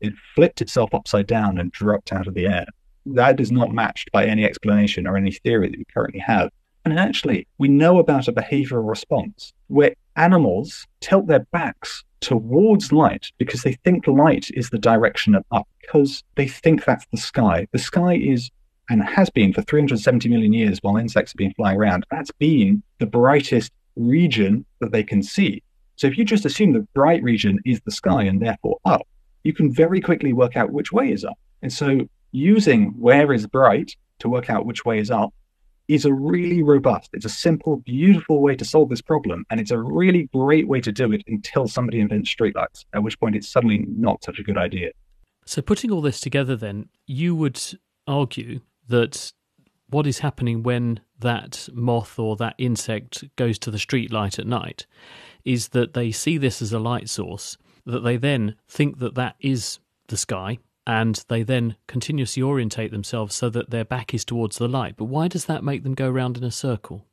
it 0.00 0.12
flipped 0.34 0.60
itself 0.60 0.92
upside 0.92 1.28
down 1.28 1.58
and 1.58 1.70
dropped 1.70 2.12
out 2.12 2.26
of 2.26 2.34
the 2.34 2.46
air. 2.46 2.66
That 3.06 3.38
is 3.38 3.52
not 3.52 3.72
matched 3.72 4.10
by 4.10 4.26
any 4.26 4.44
explanation 4.44 5.06
or 5.06 5.16
any 5.16 5.30
theory 5.30 5.70
that 5.70 5.78
we 5.78 5.84
currently 5.94 6.20
have. 6.20 6.50
And 6.84 6.98
actually, 6.98 7.46
we 7.58 7.68
know 7.68 7.98
about 7.98 8.26
a 8.26 8.32
behavioral 8.32 8.88
response 8.88 9.52
where 9.68 9.94
animals 10.16 10.86
tilt 11.00 11.26
their 11.28 11.46
backs 11.52 12.02
towards 12.20 12.92
light 12.92 13.30
because 13.38 13.62
they 13.62 13.74
think 13.84 14.06
light 14.06 14.50
is 14.54 14.70
the 14.70 14.78
direction 14.78 15.34
of 15.34 15.44
up, 15.52 15.66
because 15.80 16.22
they 16.34 16.46
think 16.46 16.84
that's 16.84 17.06
the 17.10 17.16
sky. 17.16 17.66
The 17.72 17.78
sky 17.78 18.14
is 18.14 18.50
and 18.88 19.02
has 19.04 19.30
been 19.30 19.52
for 19.52 19.62
370 19.62 20.28
million 20.28 20.52
years 20.52 20.78
while 20.82 20.96
insects 20.96 21.32
have 21.32 21.36
been 21.36 21.54
flying 21.54 21.78
around. 21.78 22.04
That's 22.10 22.32
been 22.32 22.82
the 22.98 23.06
brightest 23.06 23.72
region 23.94 24.64
that 24.80 24.90
they 24.90 25.04
can 25.04 25.22
see. 25.22 25.62
So 25.94 26.08
if 26.08 26.18
you 26.18 26.24
just 26.24 26.44
assume 26.44 26.72
the 26.72 26.86
bright 26.94 27.22
region 27.22 27.60
is 27.64 27.80
the 27.84 27.92
sky 27.92 28.22
and 28.22 28.42
therefore 28.42 28.78
up, 28.84 29.06
you 29.44 29.52
can 29.52 29.72
very 29.72 30.00
quickly 30.00 30.32
work 30.32 30.56
out 30.56 30.72
which 30.72 30.92
way 30.92 31.12
is 31.12 31.24
up. 31.24 31.38
And 31.62 31.72
so 31.72 32.08
using 32.32 32.88
where 32.98 33.32
is 33.32 33.46
bright 33.46 33.94
to 34.18 34.28
work 34.28 34.50
out 34.50 34.66
which 34.66 34.84
way 34.84 34.98
is 34.98 35.10
up 35.10 35.32
is 35.90 36.04
a 36.04 36.14
really 36.14 36.62
robust, 36.62 37.10
it's 37.12 37.24
a 37.24 37.30
simple, 37.30 37.78
beautiful 37.78 38.40
way 38.40 38.54
to 38.54 38.64
solve 38.64 38.88
this 38.88 39.02
problem. 39.02 39.44
And 39.50 39.58
it's 39.58 39.72
a 39.72 39.78
really 39.78 40.28
great 40.32 40.68
way 40.68 40.80
to 40.80 40.92
do 40.92 41.10
it 41.12 41.24
until 41.26 41.66
somebody 41.66 41.98
invents 41.98 42.32
streetlights, 42.32 42.84
at 42.94 43.02
which 43.02 43.18
point 43.18 43.34
it's 43.34 43.48
suddenly 43.48 43.84
not 43.88 44.22
such 44.22 44.38
a 44.38 44.44
good 44.44 44.56
idea. 44.56 44.90
So, 45.46 45.60
putting 45.62 45.90
all 45.90 46.00
this 46.00 46.20
together, 46.20 46.54
then, 46.54 46.88
you 47.08 47.34
would 47.34 47.60
argue 48.06 48.60
that 48.86 49.32
what 49.88 50.06
is 50.06 50.20
happening 50.20 50.62
when 50.62 51.00
that 51.18 51.68
moth 51.72 52.20
or 52.20 52.36
that 52.36 52.54
insect 52.58 53.24
goes 53.34 53.58
to 53.58 53.72
the 53.72 53.78
streetlight 53.78 54.38
at 54.38 54.46
night 54.46 54.86
is 55.44 55.70
that 55.70 55.94
they 55.94 56.12
see 56.12 56.38
this 56.38 56.62
as 56.62 56.72
a 56.72 56.78
light 56.78 57.08
source, 57.08 57.58
that 57.84 58.00
they 58.00 58.16
then 58.16 58.54
think 58.68 59.00
that 59.00 59.16
that 59.16 59.34
is 59.40 59.80
the 60.06 60.16
sky, 60.16 60.58
and 60.86 61.24
they 61.28 61.42
then 61.42 61.76
continuously 61.86 62.42
orientate 62.42 62.90
themselves 62.90 63.34
so 63.34 63.50
that 63.50 63.70
their 63.70 63.84
back 63.84 64.14
is 64.14 64.24
towards 64.24 64.58
the 64.58 64.68
light. 64.68 64.96
But 64.96 65.04
why 65.04 65.28
does 65.28 65.46
that 65.46 65.64
make 65.64 65.82
them 65.82 65.94
go 65.94 66.10
round 66.10 66.36
in 66.36 66.44
a 66.44 66.50
circle? 66.50 67.06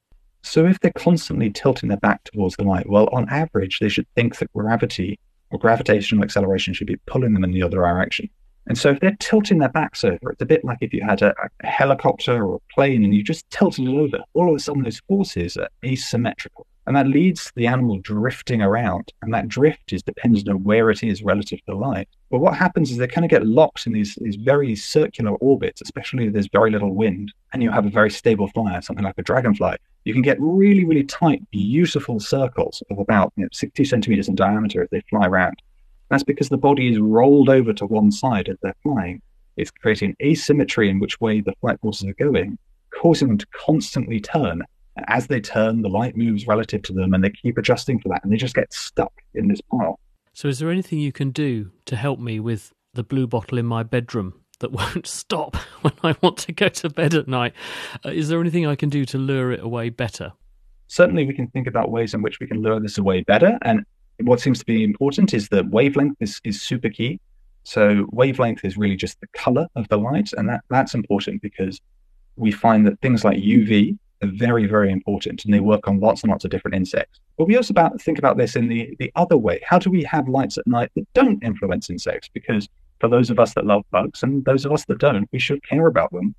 So, 0.43 0.65
if 0.65 0.79
they're 0.79 0.91
constantly 0.91 1.49
tilting 1.49 1.89
their 1.89 1.97
back 1.97 2.23
towards 2.23 2.55
the 2.55 2.63
light, 2.63 2.89
well, 2.89 3.09
on 3.11 3.27
average, 3.29 3.79
they 3.79 3.89
should 3.89 4.07
think 4.15 4.37
that 4.37 4.51
gravity 4.53 5.19
or 5.49 5.59
gravitational 5.59 6.23
acceleration 6.23 6.73
should 6.73 6.87
be 6.87 6.97
pulling 7.05 7.33
them 7.33 7.43
in 7.43 7.51
the 7.51 7.63
other 7.63 7.77
direction. 7.77 8.29
And 8.67 8.77
so, 8.77 8.91
if 8.91 8.99
they're 8.99 9.17
tilting 9.19 9.59
their 9.59 9.69
backs 9.69 10.03
over, 10.03 10.31
it's 10.31 10.41
a 10.41 10.45
bit 10.45 10.63
like 10.63 10.77
if 10.81 10.93
you 10.93 11.01
had 11.03 11.21
a, 11.21 11.33
a 11.63 11.67
helicopter 11.67 12.45
or 12.45 12.55
a 12.55 12.73
plane 12.73 13.03
and 13.03 13.13
you 13.13 13.23
just 13.23 13.49
tilted 13.49 13.87
it 13.87 13.91
over, 13.91 14.19
all 14.33 14.49
of 14.49 14.55
a 14.55 14.59
sudden 14.59 14.83
those 14.83 15.01
forces 15.07 15.57
are 15.57 15.69
asymmetrical. 15.83 16.65
And 16.87 16.95
that 16.95 17.07
leads 17.07 17.51
the 17.55 17.67
animal 17.67 17.99
drifting 17.99 18.61
around. 18.61 19.11
And 19.21 19.33
that 19.33 19.49
drift 19.49 19.91
is 19.91 20.01
dependent 20.01 20.47
on 20.47 20.63
where 20.63 20.89
it 20.89 21.03
is 21.03 21.21
relative 21.21 21.59
to 21.59 21.65
the 21.67 21.75
light. 21.75 22.07
But 22.31 22.39
what 22.39 22.55
happens 22.55 22.89
is 22.89 22.97
they 22.97 23.07
kind 23.07 23.25
of 23.25 23.29
get 23.29 23.45
locked 23.45 23.85
in 23.85 23.91
these, 23.91 24.15
these 24.21 24.37
very 24.37 24.73
circular 24.73 25.31
orbits, 25.31 25.81
especially 25.81 26.27
if 26.27 26.33
there's 26.33 26.47
very 26.47 26.71
little 26.71 26.95
wind 26.95 27.33
and 27.51 27.61
you 27.61 27.71
have 27.71 27.85
a 27.85 27.89
very 27.89 28.09
stable 28.09 28.47
flyer, 28.47 28.81
something 28.81 29.03
like 29.03 29.17
a 29.17 29.21
dragonfly. 29.21 29.75
You 30.05 30.13
can 30.13 30.21
get 30.21 30.37
really, 30.39 30.85
really 30.85 31.03
tight, 31.03 31.43
beautiful 31.51 32.21
circles 32.21 32.81
of 32.89 32.99
about 32.99 33.33
you 33.35 33.43
know, 33.43 33.49
60 33.51 33.83
centimeters 33.83 34.29
in 34.29 34.35
diameter 34.35 34.81
as 34.81 34.89
they 34.89 35.01
fly 35.09 35.27
around. 35.27 35.61
That's 36.09 36.23
because 36.23 36.47
the 36.47 36.57
body 36.57 36.89
is 36.89 36.99
rolled 36.99 37.49
over 37.49 37.73
to 37.73 37.85
one 37.85 38.13
side 38.13 38.47
as 38.47 38.55
they're 38.61 38.75
flying. 38.81 39.21
It's 39.57 39.71
creating 39.71 40.15
asymmetry 40.23 40.89
in 40.89 41.01
which 41.01 41.19
way 41.19 41.41
the 41.41 41.53
flight 41.59 41.81
forces 41.81 42.07
are 42.07 42.13
going, 42.13 42.57
causing 42.93 43.27
them 43.27 43.37
to 43.39 43.47
constantly 43.47 44.21
turn 44.21 44.63
as 45.07 45.27
they 45.27 45.39
turn, 45.39 45.81
the 45.81 45.89
light 45.89 46.15
moves 46.15 46.47
relative 46.47 46.81
to 46.83 46.93
them 46.93 47.13
and 47.13 47.23
they 47.23 47.29
keep 47.29 47.57
adjusting 47.57 47.99
for 47.99 48.09
that 48.09 48.23
and 48.23 48.31
they 48.31 48.37
just 48.37 48.55
get 48.55 48.73
stuck 48.73 49.13
in 49.33 49.47
this 49.47 49.61
pile. 49.61 49.99
So, 50.33 50.47
is 50.47 50.59
there 50.59 50.69
anything 50.69 50.99
you 50.99 51.11
can 51.11 51.31
do 51.31 51.71
to 51.85 51.95
help 51.95 52.19
me 52.19 52.39
with 52.39 52.73
the 52.93 53.03
blue 53.03 53.27
bottle 53.27 53.57
in 53.57 53.65
my 53.65 53.83
bedroom 53.83 54.41
that 54.59 54.71
won't 54.71 55.07
stop 55.07 55.55
when 55.81 55.93
I 56.03 56.15
want 56.21 56.37
to 56.39 56.51
go 56.51 56.69
to 56.69 56.89
bed 56.89 57.13
at 57.13 57.27
night? 57.27 57.53
Uh, 58.05 58.09
is 58.09 58.29
there 58.29 58.39
anything 58.39 58.65
I 58.65 58.75
can 58.75 58.89
do 58.89 59.05
to 59.05 59.17
lure 59.17 59.51
it 59.51 59.61
away 59.61 59.89
better? 59.89 60.33
Certainly, 60.87 61.25
we 61.25 61.33
can 61.33 61.47
think 61.47 61.67
about 61.67 61.91
ways 61.91 62.13
in 62.13 62.21
which 62.21 62.39
we 62.39 62.47
can 62.47 62.61
lure 62.61 62.79
this 62.79 62.97
away 62.97 63.21
better. 63.21 63.57
And 63.63 63.83
what 64.21 64.39
seems 64.39 64.59
to 64.59 64.65
be 64.65 64.83
important 64.83 65.33
is 65.33 65.49
that 65.49 65.69
wavelength 65.69 66.17
is, 66.19 66.39
is 66.43 66.61
super 66.61 66.89
key. 66.89 67.19
So, 67.63 68.05
wavelength 68.11 68.63
is 68.63 68.77
really 68.77 68.95
just 68.95 69.19
the 69.19 69.27
color 69.33 69.67
of 69.75 69.87
the 69.89 69.97
light. 69.97 70.29
And 70.37 70.47
that, 70.49 70.61
that's 70.69 70.93
important 70.93 71.41
because 71.41 71.81
we 72.35 72.51
find 72.51 72.85
that 72.87 73.01
things 73.01 73.25
like 73.25 73.37
UV 73.37 73.97
are 74.21 74.29
very, 74.29 74.65
very 74.65 74.91
important 74.91 75.45
and 75.45 75.53
they 75.53 75.59
work 75.59 75.87
on 75.87 75.99
lots 75.99 76.23
and 76.23 76.31
lots 76.31 76.45
of 76.45 76.51
different 76.51 76.75
insects. 76.75 77.19
But 77.37 77.47
we 77.47 77.55
also 77.55 77.71
about, 77.71 78.01
think 78.01 78.17
about 78.17 78.37
this 78.37 78.55
in 78.55 78.67
the, 78.67 78.95
the 78.99 79.11
other 79.15 79.37
way. 79.37 79.61
How 79.63 79.79
do 79.79 79.89
we 79.89 80.03
have 80.03 80.27
lights 80.27 80.57
at 80.57 80.67
night 80.67 80.91
that 80.95 81.07
don't 81.13 81.43
influence 81.43 81.89
insects? 81.89 82.29
Because 82.33 82.67
for 82.99 83.07
those 83.07 83.29
of 83.29 83.39
us 83.39 83.53
that 83.53 83.65
love 83.65 83.83
bugs 83.91 84.23
and 84.23 84.43
those 84.45 84.65
of 84.65 84.71
us 84.71 84.85
that 84.85 84.97
don't, 84.97 85.29
we 85.31 85.39
should 85.39 85.63
care 85.67 85.87
about 85.87 86.11
them 86.11 86.35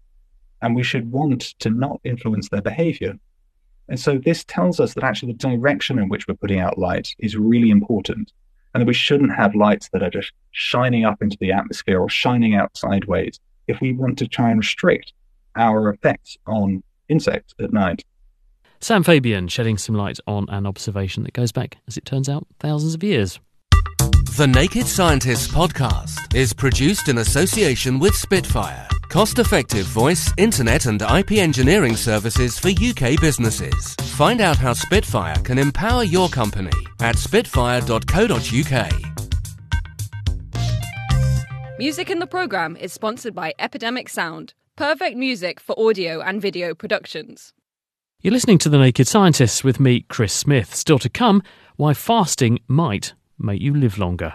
and 0.61 0.75
we 0.75 0.83
should 0.83 1.11
want 1.13 1.55
to 1.61 1.71
not 1.71 2.01
influence 2.05 2.49
their 2.49 2.63
behavior. 2.63 3.15
And 3.89 3.99
so 3.99 4.19
this 4.19 4.45
tells 4.45 4.81
us 4.81 4.95
that 4.95 5.05
actually 5.05 5.33
the 5.33 5.39
direction 5.39 5.99
in 5.99 6.09
which 6.09 6.27
we're 6.27 6.35
putting 6.35 6.61
out 6.61 6.79
light 6.79 7.15
is 7.19 7.37
really 7.37 7.71
important 7.71 8.33
and 8.75 8.83
that 8.83 8.87
we 8.87 8.95
shouldn't 8.95 9.35
have 9.35 9.55
lights 9.55 9.89
that 9.93 10.03
are 10.03 10.11
just 10.11 10.33
shining 10.51 11.05
up 11.05 11.23
into 11.23 11.39
the 11.41 11.53
atmosphere 11.53 12.01
or 12.01 12.09
shining 12.09 12.55
out 12.55 12.77
sideways 12.77 13.41
if 13.67 13.81
we 13.81 13.93
want 13.93 14.19
to 14.19 14.27
try 14.27 14.51
and 14.51 14.59
restrict 14.59 15.13
our 15.57 15.91
effects 15.91 16.37
on 16.47 16.83
insects 17.09 17.55
at 17.61 17.73
night. 17.73 18.05
Sam 18.81 19.03
Fabian 19.03 19.49
shedding 19.49 19.77
some 19.77 19.97
light 19.97 20.19
on 20.27 20.47
an 20.49 20.67
observation 20.67 21.25
that 21.25 21.33
goes 21.33 21.51
back, 21.51 21.79
as 21.89 21.97
it 21.97 22.05
turns 22.05 22.29
out, 22.29 22.47
thousands 22.61 22.95
of 22.95 23.03
years. 23.03 23.41
The 24.37 24.47
Naked 24.47 24.87
Scientists 24.87 25.49
podcast 25.49 26.33
is 26.33 26.53
produced 26.53 27.09
in 27.09 27.19
association 27.19 27.99
with 27.99 28.15
Spitfire, 28.15 28.87
cost 29.09 29.41
effective 29.41 29.87
voice, 29.87 30.33
internet, 30.39 30.87
and 30.87 31.03
IP 31.03 31.33
engineering 31.33 31.97
services 31.97 32.57
for 32.57 32.69
UK 32.69 33.21
businesses. 33.21 33.97
Find 34.15 34.41
out 34.41 34.57
how 34.57 34.75
Spitfire 34.75 35.35
can 35.43 35.59
empower 35.59 36.05
your 36.05 36.29
company 36.29 36.71
at 37.01 37.17
spitfire.co.uk. 37.19 38.93
Music 41.79 42.11
in 42.11 42.19
the 42.19 42.27
programme 42.27 42.77
is 42.77 42.93
sponsored 42.93 43.35
by 43.35 43.55
Epidemic 43.59 44.09
Sound, 44.09 44.55
perfect 44.79 45.17
music 45.17 45.59
for 45.59 45.75
audio 45.77 46.21
and 46.21 46.41
video 46.41 46.73
productions. 46.73 47.53
You're 48.21 48.33
listening 48.33 48.59
to 48.59 48.69
The 48.69 48.79
Naked 48.79 49.09
Scientists 49.09 49.65
with 49.65 49.81
me, 49.81 50.03
Chris 50.03 50.33
Smith. 50.33 50.73
Still 50.73 51.01
to 51.01 51.09
come, 51.09 51.43
why 51.75 51.95
fasting 51.95 52.61
might 52.69 53.13
make 53.41 53.61
you 53.61 53.75
live 53.75 53.99
longer. 53.99 54.35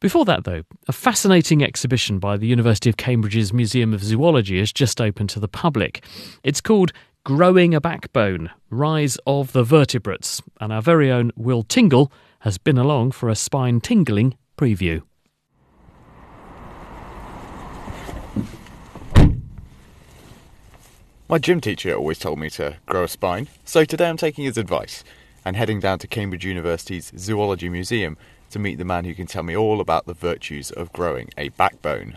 Before 0.00 0.24
that, 0.24 0.42
though, 0.42 0.64
a 0.88 0.92
fascinating 0.92 1.62
exhibition 1.62 2.18
by 2.18 2.36
the 2.36 2.48
University 2.48 2.90
of 2.90 2.96
Cambridge's 2.96 3.52
Museum 3.52 3.94
of 3.94 4.02
Zoology 4.02 4.58
has 4.58 4.72
just 4.72 5.00
opened 5.00 5.30
to 5.30 5.40
the 5.40 5.46
public. 5.46 6.04
It's 6.42 6.60
called 6.60 6.92
Growing 7.22 7.72
a 7.72 7.80
Backbone 7.80 8.50
Rise 8.70 9.18
of 9.24 9.52
the 9.52 9.62
Vertebrates. 9.62 10.42
And 10.60 10.72
our 10.72 10.82
very 10.82 11.12
own 11.12 11.30
Will 11.36 11.62
Tingle 11.62 12.10
has 12.40 12.58
been 12.58 12.76
along 12.76 13.12
for 13.12 13.28
a 13.28 13.36
spine 13.36 13.80
tingling 13.80 14.36
preview. 14.58 15.02
My 21.28 21.38
gym 21.38 21.60
teacher 21.60 21.92
always 21.92 22.20
told 22.20 22.38
me 22.38 22.48
to 22.50 22.76
grow 22.86 23.02
a 23.02 23.08
spine, 23.08 23.48
so 23.64 23.84
today 23.84 24.08
I'm 24.08 24.16
taking 24.16 24.44
his 24.44 24.56
advice 24.56 25.02
and 25.44 25.56
heading 25.56 25.80
down 25.80 25.98
to 25.98 26.06
Cambridge 26.06 26.44
University's 26.44 27.12
Zoology 27.18 27.68
Museum 27.68 28.16
to 28.50 28.60
meet 28.60 28.78
the 28.78 28.84
man 28.84 29.04
who 29.04 29.12
can 29.12 29.26
tell 29.26 29.42
me 29.42 29.56
all 29.56 29.80
about 29.80 30.06
the 30.06 30.14
virtues 30.14 30.70
of 30.70 30.92
growing 30.92 31.30
a 31.36 31.48
backbone. 31.48 32.16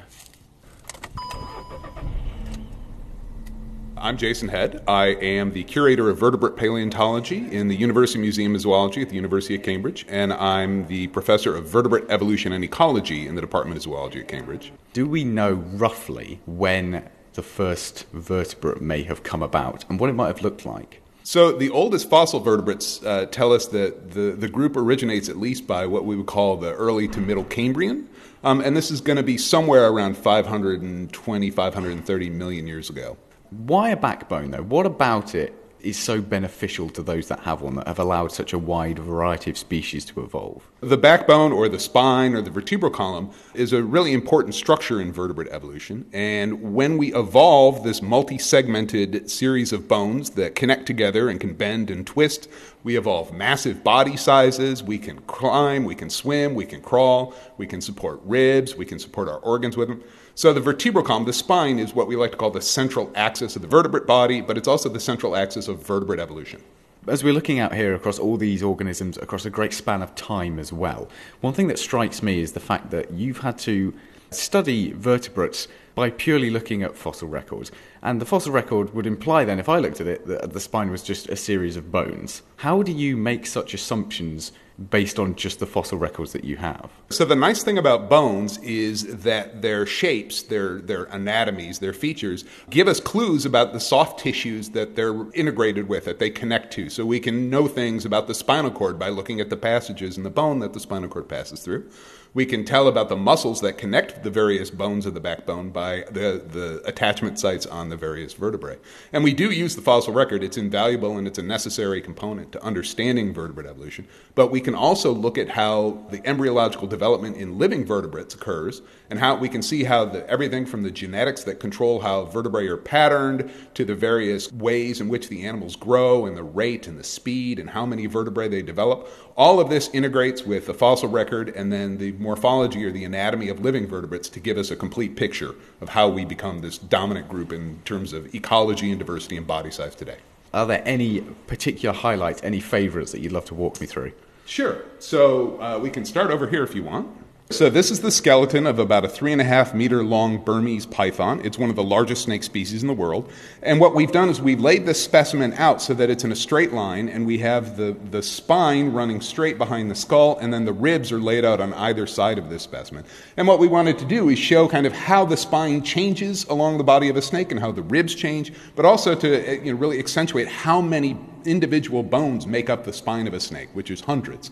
I'm 3.97 4.15
Jason 4.15 4.47
Head. 4.47 4.83
I 4.87 5.07
am 5.07 5.53
the 5.53 5.63
curator 5.63 6.11
of 6.11 6.19
vertebrate 6.19 6.55
paleontology 6.55 7.51
in 7.51 7.67
the 7.67 7.75
University 7.75 8.19
Museum 8.19 8.53
of 8.53 8.61
Zoology 8.61 9.01
at 9.01 9.09
the 9.09 9.15
University 9.15 9.55
of 9.55 9.63
Cambridge, 9.63 10.05
and 10.07 10.31
I'm 10.33 10.85
the 10.85 11.07
professor 11.07 11.55
of 11.55 11.67
vertebrate 11.67 12.05
evolution 12.09 12.51
and 12.51 12.63
ecology 12.63 13.25
in 13.25 13.33
the 13.33 13.41
Department 13.41 13.77
of 13.77 13.81
Zoology 13.81 14.19
at 14.19 14.27
Cambridge. 14.27 14.71
Do 14.93 15.07
we 15.07 15.23
know 15.23 15.53
roughly 15.53 16.39
when 16.45 17.09
the 17.39 17.43
first 17.43 18.05
vertebrate 18.11 18.81
may 18.81 19.01
have 19.03 19.23
come 19.23 19.41
about 19.41 19.85
and 19.89 19.97
what 19.97 20.09
it 20.09 20.13
might 20.13 20.27
have 20.27 20.41
looked 20.41 20.65
like? 20.65 21.01
So, 21.23 21.53
the 21.53 21.69
oldest 21.69 22.09
fossil 22.09 22.41
vertebrates 22.41 23.01
uh, 23.01 23.27
tell 23.27 23.53
us 23.53 23.67
that 23.67 24.11
the, 24.11 24.31
the 24.31 24.49
group 24.49 24.75
originates 24.75 25.29
at 25.29 25.37
least 25.37 25.65
by 25.65 25.85
what 25.85 26.03
we 26.03 26.17
would 26.17 26.25
call 26.25 26.57
the 26.57 26.73
early 26.73 27.07
to 27.07 27.21
middle 27.21 27.45
Cambrian. 27.45 28.09
Um, 28.43 28.59
and 28.59 28.75
this 28.75 28.91
is 28.91 28.99
going 28.99 29.15
to 29.15 29.23
be 29.23 29.37
somewhere 29.37 29.87
around 29.87 30.17
520, 30.17 31.49
530 31.49 32.29
million 32.29 32.67
years 32.67 32.89
ago. 32.89 33.15
Why 33.51 33.91
a 33.91 33.95
backbone, 33.95 34.51
though? 34.51 34.63
What 34.63 34.85
about 34.85 35.33
it 35.33 35.53
is 35.81 35.97
so 35.97 36.21
beneficial 36.21 36.89
to 36.89 37.01
those 37.01 37.27
that 37.27 37.39
have 37.41 37.61
one 37.61 37.75
that 37.75 37.87
have 37.87 37.99
allowed 37.99 38.31
such 38.31 38.53
a 38.53 38.57
wide 38.57 38.99
variety 38.99 39.51
of 39.51 39.57
species 39.57 40.05
to 40.05 40.21
evolve? 40.21 40.63
The 40.81 40.97
backbone 40.97 41.51
or 41.51 41.67
the 41.69 41.79
spine 41.79 42.33
or 42.33 42.41
the 42.41 42.49
vertebral 42.49 42.91
column 42.91 43.31
is 43.53 43.73
a 43.73 43.83
really 43.83 44.13
important 44.13 44.55
structure 44.55 45.01
in 45.01 45.11
vertebrate 45.11 45.49
evolution. 45.49 46.05
And 46.13 46.73
when 46.73 46.97
we 46.97 47.13
evolve 47.13 47.83
this 47.83 48.01
multi 48.01 48.37
segmented 48.37 49.29
series 49.29 49.73
of 49.73 49.87
bones 49.87 50.31
that 50.31 50.55
connect 50.55 50.85
together 50.85 51.29
and 51.29 51.39
can 51.39 51.53
bend 51.53 51.89
and 51.89 52.05
twist, 52.05 52.47
we 52.83 52.97
evolve 52.97 53.33
massive 53.33 53.83
body 53.83 54.15
sizes. 54.15 54.81
We 54.81 54.97
can 54.97 55.19
climb, 55.21 55.83
we 55.83 55.95
can 55.95 56.09
swim, 56.09 56.55
we 56.55 56.65
can 56.65 56.81
crawl, 56.81 57.33
we 57.57 57.67
can 57.67 57.81
support 57.81 58.21
ribs, 58.23 58.75
we 58.75 58.85
can 58.85 58.99
support 58.99 59.27
our 59.27 59.39
organs 59.39 59.75
with 59.75 59.89
them. 59.89 60.03
So 60.35 60.53
the 60.53 60.61
vertebral 60.61 61.03
column, 61.03 61.25
the 61.25 61.33
spine, 61.33 61.79
is 61.79 61.93
what 61.93 62.07
we 62.07 62.15
like 62.15 62.31
to 62.31 62.37
call 62.37 62.51
the 62.51 62.61
central 62.61 63.11
axis 63.15 63.55
of 63.55 63.61
the 63.61 63.67
vertebrate 63.67 64.07
body, 64.07 64.39
but 64.39 64.57
it's 64.57 64.67
also 64.67 64.87
the 64.87 64.99
central 64.99 65.35
axis 65.35 65.67
of 65.67 65.85
vertebrate 65.85 66.19
evolution. 66.19 66.61
As 67.07 67.23
we're 67.23 67.33
looking 67.33 67.59
out 67.59 67.73
here 67.73 67.95
across 67.95 68.19
all 68.19 68.37
these 68.37 68.61
organisms 68.61 69.17
across 69.17 69.45
a 69.45 69.49
great 69.49 69.73
span 69.73 70.01
of 70.01 70.15
time 70.15 70.59
as 70.59 70.71
well, 70.71 71.09
one 71.41 71.53
thing 71.53 71.67
that 71.67 71.79
strikes 71.79 72.21
me 72.21 72.41
is 72.41 72.53
the 72.53 72.59
fact 72.59 72.91
that 72.91 73.11
you've 73.11 73.39
had 73.39 73.57
to 73.59 73.93
study 74.31 74.93
vertebrates 74.93 75.67
by 75.95 76.09
purely 76.09 76.49
looking 76.49 76.83
at 76.83 76.95
fossil 76.95 77.27
records. 77.27 77.71
And 78.01 78.21
the 78.21 78.25
fossil 78.25 78.51
record 78.51 78.93
would 78.93 79.05
imply 79.05 79.43
then, 79.45 79.59
if 79.59 79.69
I 79.69 79.79
looked 79.79 79.99
at 80.01 80.07
it, 80.07 80.25
that 80.27 80.53
the 80.53 80.59
spine 80.59 80.91
was 80.91 81.03
just 81.03 81.29
a 81.29 81.35
series 81.35 81.75
of 81.75 81.91
bones. 81.91 82.41
How 82.57 82.83
do 82.83 82.91
you 82.91 83.17
make 83.17 83.45
such 83.45 83.73
assumptions 83.73 84.51
based 84.89 85.19
on 85.19 85.35
just 85.35 85.59
the 85.59 85.65
fossil 85.65 85.97
records 85.97 86.31
that 86.31 86.45
you 86.45 86.55
have? 86.55 86.89
So 87.09 87.25
the 87.25 87.35
nice 87.35 87.63
thing 87.63 87.77
about 87.77 88.09
bones 88.09 88.57
is 88.59 89.23
that 89.23 89.61
their 89.61 89.85
shapes, 89.85 90.43
their 90.43 90.79
their 90.79 91.03
anatomies, 91.05 91.79
their 91.79 91.91
features 91.91 92.45
give 92.69 92.87
us 92.87 93.01
clues 93.01 93.45
about 93.45 93.73
the 93.73 93.79
soft 93.81 94.21
tissues 94.21 94.69
that 94.69 94.95
they're 94.95 95.29
integrated 95.33 95.89
with, 95.89 96.05
that 96.05 96.19
they 96.19 96.29
connect 96.29 96.71
to. 96.73 96.89
So 96.89 97.05
we 97.05 97.19
can 97.19 97.49
know 97.49 97.67
things 97.67 98.05
about 98.05 98.27
the 98.27 98.33
spinal 98.33 98.71
cord 98.71 98.97
by 98.97 99.09
looking 99.09 99.41
at 99.41 99.49
the 99.49 99.57
passages 99.57 100.17
in 100.17 100.23
the 100.23 100.29
bone 100.29 100.59
that 100.59 100.71
the 100.71 100.79
spinal 100.79 101.09
cord 101.09 101.27
passes 101.27 101.59
through. 101.61 101.89
We 102.35 102.45
can 102.45 102.63
tell 102.63 102.87
about 102.87 103.09
the 103.09 103.15
muscles 103.15 103.61
that 103.61 103.79
connect 103.79 104.23
the 104.23 104.29
various 104.29 104.69
bones 104.69 105.07
of 105.07 105.15
the 105.15 105.19
backbone 105.19 105.71
by 105.71 106.05
the, 106.11 106.43
the 106.47 106.81
attachment 106.85 107.39
sites 107.39 107.65
on 107.65 107.89
the 107.89 107.97
various 107.97 108.33
vertebrae. 108.33 108.77
And 109.11 109.23
we 109.23 109.33
do 109.33 109.49
use 109.49 109.75
the 109.75 109.81
fossil 109.81 110.13
record. 110.13 110.43
It's 110.43 110.57
invaluable 110.57 111.17
and 111.17 111.27
it's 111.27 111.39
a 111.39 111.43
necessary 111.43 112.01
component 112.01 112.51
to 112.51 112.63
understanding 112.63 113.33
vertebrate 113.33 113.65
evolution. 113.65 114.07
But 114.35 114.51
we 114.51 114.61
can 114.61 114.75
also 114.75 115.11
look 115.11 115.39
at 115.39 115.49
how 115.49 116.05
the 116.11 116.25
embryological 116.27 116.87
development 116.87 117.37
in 117.37 117.57
living 117.57 117.83
vertebrates 117.83 118.35
occurs 118.35 118.83
and 119.09 119.17
how 119.17 119.35
we 119.35 119.49
can 119.49 119.63
see 119.63 119.83
how 119.83 120.05
the, 120.05 120.29
everything 120.29 120.67
from 120.67 120.83
the 120.83 120.91
genetics 120.91 121.43
that 121.45 121.59
control 121.59 121.99
how 121.99 122.25
vertebrae 122.25 122.67
are 122.67 122.77
patterned 122.77 123.51
to 123.73 123.83
the 123.83 123.95
various 123.95 124.51
ways 124.51 125.01
in 125.01 125.09
which 125.09 125.29
the 125.29 125.45
animals 125.45 125.75
grow 125.75 126.27
and 126.27 126.37
the 126.37 126.43
rate 126.43 126.87
and 126.87 126.99
the 126.99 127.03
speed 127.03 127.57
and 127.57 127.71
how 127.71 127.87
many 127.87 128.05
vertebrae 128.05 128.47
they 128.47 128.61
develop. 128.61 129.09
All 129.35 129.59
of 129.59 129.69
this 129.69 129.89
integrates 129.93 130.43
with 130.43 130.67
the 130.67 130.73
fossil 130.73 131.09
record 131.09 131.49
and 131.55 131.71
then 131.71 131.97
the 131.97 132.11
morphology 132.29 132.85
or 132.85 132.91
the 132.91 133.05
anatomy 133.05 133.49
of 133.49 133.59
living 133.61 133.87
vertebrates 133.87 134.29
to 134.29 134.39
give 134.39 134.55
us 134.55 134.69
a 134.69 134.75
complete 134.75 135.15
picture 135.15 135.55
of 135.81 135.89
how 135.89 136.07
we 136.07 136.23
become 136.23 136.61
this 136.61 136.77
dominant 136.77 137.27
group 137.27 137.51
in 137.51 137.81
terms 137.85 138.13
of 138.13 138.35
ecology 138.35 138.91
and 138.91 138.99
diversity 138.99 139.35
and 139.35 139.47
body 139.47 139.71
size 139.71 139.95
today. 139.95 140.17
Are 140.53 140.67
there 140.67 140.83
any 140.85 141.21
particular 141.47 141.95
highlights, 141.95 142.43
any 142.43 142.59
favorites 142.59 143.11
that 143.13 143.21
you'd 143.21 143.31
love 143.31 143.45
to 143.45 143.55
walk 143.55 143.81
me 143.81 143.87
through? 143.87 144.11
Sure. 144.45 144.83
So 144.99 145.59
uh, 145.59 145.79
we 145.79 145.89
can 145.89 146.05
start 146.05 146.29
over 146.29 146.45
here 146.47 146.61
if 146.61 146.75
you 146.75 146.83
want. 146.83 147.07
So, 147.51 147.67
this 147.67 147.89
is 147.89 148.01
the 148.01 148.11
skeleton 148.11 148.67
of 148.67 148.77
about 148.77 149.05
a 149.05 149.09
three 149.09 149.31
and 149.31 149.41
a 149.41 149.43
half 149.43 149.73
meter 149.73 150.03
long 150.03 150.37
Burmese 150.37 150.85
python. 150.85 151.41
It's 151.43 151.57
one 151.57 151.71
of 151.71 151.75
the 151.75 151.83
largest 151.83 152.25
snake 152.25 152.43
species 152.43 152.83
in 152.83 152.87
the 152.87 152.93
world. 152.93 153.27
And 153.63 153.79
what 153.79 153.95
we've 153.95 154.11
done 154.11 154.29
is 154.29 154.39
we've 154.39 154.59
laid 154.59 154.85
this 154.85 155.03
specimen 155.03 155.53
out 155.53 155.81
so 155.81 155.95
that 155.95 156.11
it's 156.11 156.23
in 156.23 156.31
a 156.31 156.35
straight 156.35 156.73
line, 156.73 157.09
and 157.09 157.25
we 157.25 157.39
have 157.39 157.75
the, 157.75 157.97
the 158.11 158.21
spine 158.21 158.93
running 158.93 159.19
straight 159.19 159.57
behind 159.57 159.89
the 159.89 159.95
skull, 159.95 160.37
and 160.37 160.53
then 160.53 160.65
the 160.65 160.73
ribs 160.73 161.11
are 161.11 161.19
laid 161.19 161.43
out 161.43 161.59
on 161.59 161.73
either 161.73 162.05
side 162.05 162.37
of 162.37 162.51
this 162.51 162.61
specimen. 162.61 163.03
And 163.35 163.47
what 163.47 163.57
we 163.57 163.67
wanted 163.67 163.97
to 163.97 164.05
do 164.05 164.29
is 164.29 164.37
show 164.37 164.67
kind 164.67 164.85
of 164.85 164.93
how 164.93 165.25
the 165.25 165.35
spine 165.35 165.81
changes 165.81 166.45
along 166.45 166.77
the 166.77 166.83
body 166.83 167.09
of 167.09 167.17
a 167.17 167.21
snake 167.21 167.49
and 167.49 167.59
how 167.59 167.71
the 167.71 167.81
ribs 167.81 168.13
change, 168.13 168.53
but 168.75 168.85
also 168.85 169.15
to 169.15 169.27
uh, 169.27 169.51
you 169.53 169.73
know, 169.73 169.79
really 169.79 169.97
accentuate 169.97 170.47
how 170.47 170.81
many 170.81 171.17
individual 171.45 172.03
bones 172.03 172.45
make 172.45 172.69
up 172.69 172.83
the 172.83 172.93
spine 172.93 173.25
of 173.25 173.33
a 173.33 173.39
snake, 173.39 173.69
which 173.73 173.89
is 173.89 174.01
hundreds. 174.01 174.51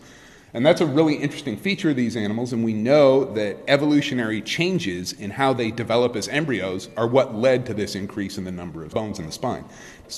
And 0.57 0.65
that's 0.65 0.81
a 0.81 0.87
really 0.87 1.13
interesting 1.13 1.55
feature 1.55 1.91
of 1.91 1.97
these 1.97 2.17
animals, 2.17 2.51
and 2.51 2.65
we 2.65 2.73
know 2.73 3.25
that 3.35 3.57
evolutionary 3.67 4.41
changes 4.41 5.13
in 5.13 5.29
how 5.29 5.53
they 5.53 5.69
develop 5.69 6.15
as 6.15 6.27
embryos 6.29 6.89
are 6.97 7.05
what 7.05 7.35
led 7.35 7.67
to 7.67 7.75
this 7.75 7.93
increase 7.93 8.39
in 8.39 8.43
the 8.43 8.51
number 8.51 8.83
of 8.83 8.91
bones 8.91 9.19
in 9.19 9.27
the 9.27 9.31
spine. 9.31 9.65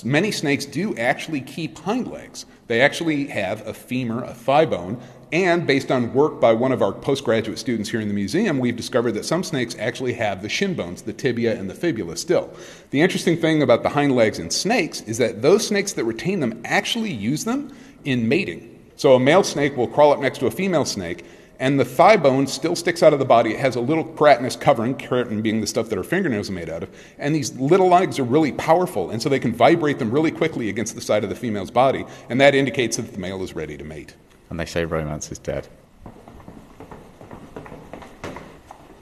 Many 0.02 0.30
snakes 0.30 0.64
do 0.64 0.96
actually 0.96 1.42
keep 1.42 1.76
hind 1.80 2.10
legs. 2.10 2.46
They 2.68 2.80
actually 2.80 3.26
have 3.26 3.66
a 3.68 3.74
femur, 3.74 4.24
a 4.24 4.32
thigh 4.32 4.64
bone, 4.64 4.98
and 5.30 5.66
based 5.66 5.90
on 5.90 6.14
work 6.14 6.40
by 6.40 6.54
one 6.54 6.72
of 6.72 6.80
our 6.80 6.94
postgraduate 6.94 7.58
students 7.58 7.90
here 7.90 8.00
in 8.00 8.08
the 8.08 8.14
museum, 8.14 8.58
we've 8.60 8.76
discovered 8.76 9.12
that 9.12 9.26
some 9.26 9.44
snakes 9.44 9.76
actually 9.78 10.14
have 10.14 10.40
the 10.40 10.48
shin 10.48 10.72
bones, 10.72 11.02
the 11.02 11.12
tibia 11.12 11.54
and 11.54 11.68
the 11.68 11.74
fibula 11.74 12.16
still. 12.16 12.50
The 12.92 13.02
interesting 13.02 13.36
thing 13.36 13.60
about 13.60 13.82
the 13.82 13.90
hind 13.90 14.16
legs 14.16 14.38
in 14.38 14.48
snakes 14.48 15.02
is 15.02 15.18
that 15.18 15.42
those 15.42 15.66
snakes 15.66 15.92
that 15.92 16.04
retain 16.04 16.40
them 16.40 16.62
actually 16.64 17.12
use 17.12 17.44
them 17.44 17.76
in 18.06 18.26
mating. 18.26 18.69
So 19.00 19.14
a 19.14 19.18
male 19.18 19.42
snake 19.42 19.78
will 19.78 19.88
crawl 19.88 20.12
up 20.12 20.20
next 20.20 20.40
to 20.40 20.46
a 20.46 20.50
female 20.50 20.84
snake, 20.84 21.24
and 21.58 21.80
the 21.80 21.86
thigh 21.86 22.18
bone 22.18 22.46
still 22.46 22.76
sticks 22.76 23.02
out 23.02 23.14
of 23.14 23.18
the 23.18 23.24
body. 23.24 23.54
It 23.54 23.60
has 23.60 23.74
a 23.74 23.80
little 23.80 24.04
keratinous 24.04 24.60
covering, 24.60 24.94
keratin 24.94 25.42
being 25.42 25.62
the 25.62 25.66
stuff 25.66 25.88
that 25.88 25.96
our 25.96 26.04
fingernails 26.04 26.50
are 26.50 26.52
made 26.52 26.68
out 26.68 26.82
of, 26.82 26.90
and 27.16 27.34
these 27.34 27.50
little 27.56 27.88
legs 27.88 28.18
are 28.18 28.24
really 28.24 28.52
powerful, 28.52 29.08
and 29.08 29.22
so 29.22 29.30
they 29.30 29.38
can 29.38 29.54
vibrate 29.54 29.98
them 29.98 30.10
really 30.10 30.30
quickly 30.30 30.68
against 30.68 30.96
the 30.96 31.00
side 31.00 31.24
of 31.24 31.30
the 31.30 31.34
female's 31.34 31.70
body, 31.70 32.04
and 32.28 32.38
that 32.42 32.54
indicates 32.54 32.98
that 32.98 33.10
the 33.10 33.18
male 33.18 33.42
is 33.42 33.54
ready 33.54 33.78
to 33.78 33.84
mate. 33.84 34.16
And 34.50 34.60
they 34.60 34.66
say 34.66 34.84
romance 34.84 35.32
is 35.32 35.38
dead. 35.38 35.66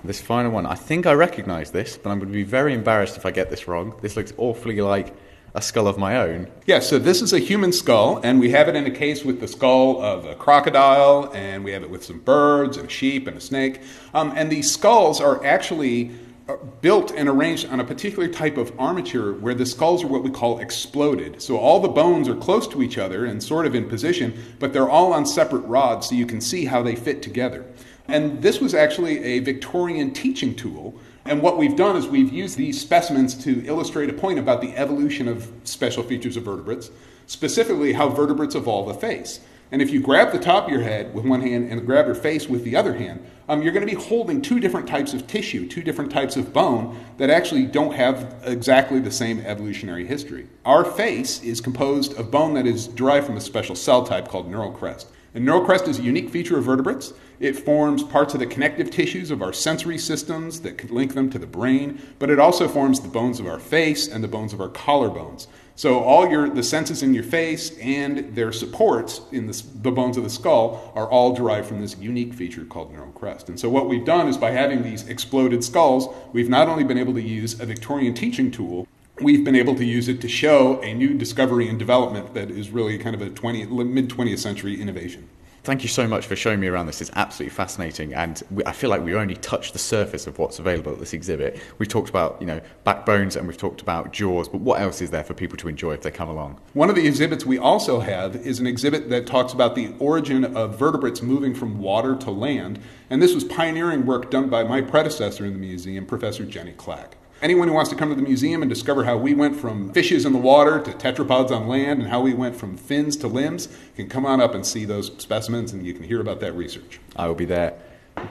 This 0.05 0.21
final 0.21 0.53
one, 0.53 0.65
I 0.65 0.77
think 0.77 1.07
I 1.07 1.15
recognize 1.15 1.73
this, 1.73 1.99
but 1.99 2.11
I'm 2.11 2.21
going 2.21 2.31
to 2.31 2.39
be 2.39 2.45
very 2.45 2.73
embarrassed 2.73 3.17
if 3.17 3.27
I 3.27 3.33
get 3.33 3.51
this 3.51 3.67
wrong. 3.67 3.99
This 4.01 4.17
looks 4.17 4.33
awfully 4.37 4.81
like 4.81 5.13
a 5.59 5.62
skull 5.62 5.88
of 5.88 5.99
my 5.99 6.16
own. 6.16 6.47
Yeah, 6.66 6.79
so 6.79 6.99
this 6.99 7.21
is 7.21 7.33
a 7.33 7.40
human 7.40 7.73
skull, 7.73 8.21
and 8.23 8.38
we 8.38 8.51
have 8.51 8.68
it 8.68 8.77
in 8.77 8.87
a 8.87 8.90
case 8.90 9.25
with 9.25 9.40
the 9.40 9.49
skull 9.49 10.01
of 10.01 10.25
a 10.25 10.37
crocodile, 10.37 11.33
and 11.35 11.64
we 11.64 11.73
have 11.73 11.83
it 11.83 11.90
with 11.90 12.05
some 12.05 12.21
birds 12.21 12.77
and 12.77 12.87
a 12.87 12.90
sheep 12.90 13.27
and 13.27 13.37
a 13.37 13.40
snake. 13.40 13.83
Um, 14.14 14.33
and 14.37 14.51
these 14.51 14.71
skulls 14.71 15.21
are 15.21 15.44
actually 15.44 16.12
uh, 16.49 16.57
built 16.81 17.11
and 17.11 17.29
arranged 17.29 17.66
on 17.71 17.81
a 17.81 17.85
particular 17.85 18.29
type 18.29 18.57
of 18.57 18.73
armature 18.79 19.35
where 19.35 19.55
the 19.55 19.66
skulls 19.66 20.05
are 20.05 20.07
what 20.07 20.23
we 20.23 20.31
call 20.31 20.61
exploded. 20.61 21.42
So 21.42 21.57
all 21.57 21.81
the 21.81 21.88
bones 21.88 22.29
are 22.29 22.37
close 22.37 22.68
to 22.68 22.81
each 22.81 22.97
other 22.97 23.27
and 23.27 23.42
sort 23.42 23.66
of 23.66 23.75
in 23.75 23.88
position, 23.88 24.40
but 24.61 24.73
they're 24.73 24.88
all 24.88 25.12
on 25.12 25.27
separate 25.27 25.66
rods 25.66 26.09
so 26.09 26.14
you 26.14 26.25
can 26.25 26.40
see 26.40 26.66
how 26.66 26.83
they 26.85 26.94
fit 26.94 27.21
together. 27.21 27.66
And 28.07 28.40
this 28.40 28.61
was 28.61 28.75
actually 28.75 29.23
a 29.25 29.40
Victorian 29.40 30.12
teaching 30.12 30.55
tool 30.55 30.99
and 31.29 31.43
what 31.43 31.59
we've 31.59 31.77
done 31.77 31.97
is 31.97 32.09
we've 32.09 32.33
used 32.33 32.57
these 32.57 32.81
specimens 32.81 33.35
to 33.45 33.64
illustrate 33.67 34.09
a 34.09 34.14
point 34.14 34.38
about 34.38 34.62
the 34.62 34.75
evolution 34.77 35.29
of 35.29 35.53
special 35.64 36.03
features 36.03 36.37
of 36.37 36.45
vertebrates, 36.45 36.91
specifically 37.27 37.93
how 37.93 38.09
vertebrates 38.09 38.55
evolve 38.55 38.88
a 38.88 38.95
face. 38.95 39.41
And 39.71 39.83
if 39.83 39.91
you 39.91 40.01
grab 40.01 40.33
the 40.33 40.38
top 40.38 40.64
of 40.64 40.71
your 40.71 40.81
head 40.81 41.12
with 41.12 41.27
one 41.27 41.43
hand 41.43 41.71
and 41.71 41.85
grab 41.85 42.07
your 42.07 42.14
face 42.14 42.49
with 42.49 42.64
the 42.64 42.75
other 42.75 42.95
hand, 42.95 43.23
um, 43.51 43.61
you're 43.61 43.73
going 43.73 43.87
to 43.87 43.95
be 43.95 44.03
holding 44.03 44.41
two 44.41 44.61
different 44.61 44.88
types 44.88 45.12
of 45.12 45.27
tissue, 45.27 45.69
two 45.69 45.83
different 45.83 46.11
types 46.11 46.37
of 46.37 46.55
bone 46.55 46.99
that 47.19 47.29
actually 47.29 47.67
don't 47.67 47.93
have 47.93 48.35
exactly 48.45 48.99
the 48.99 49.11
same 49.11 49.41
evolutionary 49.41 50.07
history. 50.07 50.47
Our 50.64 50.87
face 50.87 51.43
is 51.43 51.61
composed 51.61 52.19
of 52.19 52.31
bone 52.31 52.55
that 52.55 52.67
is 52.67 52.88
derived 52.88 53.27
from 53.27 53.37
a 53.37 53.43
special 53.43 53.77
cell 53.77 54.05
type 54.05 54.29
called 54.29 54.51
neural 54.51 54.73
crest. 54.73 55.09
And 55.35 55.45
neural 55.45 55.64
crest 55.64 55.87
is 55.87 55.99
a 55.99 56.03
unique 56.03 56.31
feature 56.31 56.57
of 56.57 56.64
vertebrates. 56.64 57.12
It 57.40 57.57
forms 57.57 58.03
parts 58.03 58.35
of 58.35 58.40
the 58.40 58.46
connective 58.46 58.90
tissues 58.90 59.31
of 59.31 59.42
our 59.42 59.53
sensory 59.53 59.98
systems 59.98 60.61
that 60.62 60.90
link 60.90 61.14
them 61.14 61.31
to 61.31 61.38
the 61.38 61.46
brain, 61.46 62.01
but 62.18 62.31
it 62.31 62.40
also 62.40 62.66
forms 62.66 63.01
the 63.01 63.09
bones 63.09 63.38
of 63.38 63.46
our 63.46 63.61
face 63.61 64.09
and 64.09 64.24
the 64.24 64.29
bones 64.29 64.53
of 64.53 64.61
our 64.61 64.68
collarbones. 64.68 65.46
So 65.77 66.01
all 66.01 66.29
your 66.29 66.48
the 66.48 66.64
senses 66.64 67.05
in 67.05 67.14
your 67.14 67.22
face 67.22 67.79
and 67.79 68.35
their 68.35 68.51
supports 68.51 69.20
in 69.31 69.46
the, 69.46 69.62
the 69.83 69.92
bones 69.92 70.16
of 70.16 70.24
the 70.24 70.31
skull 70.31 70.92
are 70.96 71.09
all 71.09 71.33
derived 71.33 71.68
from 71.68 71.81
this 71.81 71.96
unique 71.98 72.35
feature 72.35 72.64
called 72.64 72.90
neural 72.90 73.12
crest. 73.12 73.48
And 73.48 73.61
so 73.61 73.70
what 73.70 73.88
we've 73.88 74.05
done 74.05 74.27
is 74.27 74.37
by 74.37 74.51
having 74.51 74.83
these 74.83 75.07
exploded 75.07 75.62
skulls, 75.62 76.12
we've 76.33 76.48
not 76.48 76.66
only 76.68 76.83
been 76.83 76.98
able 76.98 77.14
to 77.14 77.22
use 77.22 77.61
a 77.61 77.66
Victorian 77.66 78.14
teaching 78.14 78.51
tool, 78.51 78.88
we've 79.20 79.44
been 79.44 79.55
able 79.55 79.77
to 79.77 79.85
use 79.85 80.09
it 80.09 80.20
to 80.22 80.29
show 80.29 80.83
a 80.83 80.92
new 80.94 81.14
discovery 81.14 81.68
and 81.68 81.79
development 81.79 82.35
that 82.35 82.51
is 82.51 82.70
really 82.70 82.98
kind 82.98 83.14
of 83.14 83.22
a 83.22 83.31
20, 83.31 83.66
mid 83.66 84.09
20th 84.09 84.38
century 84.40 84.81
innovation. 84.81 85.29
Thank 85.68 85.83
you 85.83 85.90
so 85.90 86.09
much 86.09 86.24
for 86.24 86.35
showing 86.35 86.61
me 86.61 86.66
around 86.66 86.87
this. 86.87 87.02
It's 87.02 87.11
absolutely 87.14 87.54
fascinating, 87.54 88.14
and 88.14 88.42
we, 88.50 88.64
I 88.64 88.72
feel 88.72 88.88
like 88.88 89.02
we 89.02 89.14
only 89.14 89.35
touched 89.35 89.74
the 89.74 89.78
surface 89.78 90.26
of 90.26 90.38
what's 90.38 90.59
available 90.59 90.92
at 90.92 90.98
this 90.98 91.12
exhibit. 91.12 91.61
We've 91.76 91.90
talked 91.90 92.09
about, 92.09 92.38
you 92.40 92.46
know, 92.46 92.62
backbones 92.85 93.37
and 93.37 93.46
we've 93.46 93.59
talked 93.59 93.83
about 93.83 94.11
jaws, 94.11 94.48
but 94.48 94.62
what 94.62 94.81
else 94.81 95.02
is 95.02 95.11
there 95.11 95.24
for 95.24 95.35
people 95.35 95.59
to 95.59 95.68
enjoy 95.68 95.92
if 95.92 96.00
they 96.00 96.11
come 96.11 96.31
along? 96.31 96.59
One 96.72 96.88
of 96.88 96.96
the 96.96 97.07
exhibits 97.07 97.44
we 97.44 97.59
also 97.59 98.00
have 98.00 98.35
is 98.35 98.61
an 98.61 98.66
exhibit 98.66 99.11
that 99.11 99.26
talks 99.26 99.52
about 99.52 99.74
the 99.74 99.92
origin 99.98 100.57
of 100.57 100.78
vertebrates 100.78 101.20
moving 101.20 101.54
from 101.54 101.81
water 101.81 102.16
to 102.16 102.31
land, 102.31 102.81
and 103.11 103.20
this 103.20 103.35
was 103.35 103.44
pioneering 103.44 104.07
work 104.07 104.31
done 104.31 104.48
by 104.48 104.64
my 104.64 104.81
predecessor 104.81 105.44
in 105.44 105.52
the 105.52 105.59
museum, 105.59 106.07
Professor 106.07 106.46
Jenny 106.46 106.72
Clack. 106.72 107.18
Anyone 107.40 107.68
who 107.68 107.74
wants 107.74 107.88
to 107.90 107.96
come 107.96 108.09
to 108.09 108.16
the 108.16 108.22
museum 108.22 108.62
and 108.62 108.68
discover 108.68 109.05
how 109.05 109.16
we 109.16 109.33
went 109.33 109.55
from 109.55 109.92
fishes 109.92 110.27
in 110.27 110.33
the 110.33 110.40
water 110.40 110.81
to 110.81 110.90
tetrapods 110.90 111.53
on 111.53 111.68
land 111.68 112.01
and 112.01 112.11
how 112.11 112.20
we 112.20 112.35
went 112.35 112.57
from 112.57 112.77
fins 112.77 113.16
to 113.18 113.29
limbs 113.29 113.68
can 113.94 114.09
come 114.09 114.27
on 114.27 114.40
up 114.40 114.57
and 114.57 114.66
see 114.66 114.85
those 114.85 115.12
specimens 115.18 115.72
and 115.72 115.87
you 115.87 115.94
can 115.94 116.03
hear 116.03 116.20
about 116.20 116.40
that 116.40 116.53
research. 116.55 116.98
I 117.14 117.29
will 117.29 117.37
be 117.37 117.44
there 117.44 117.79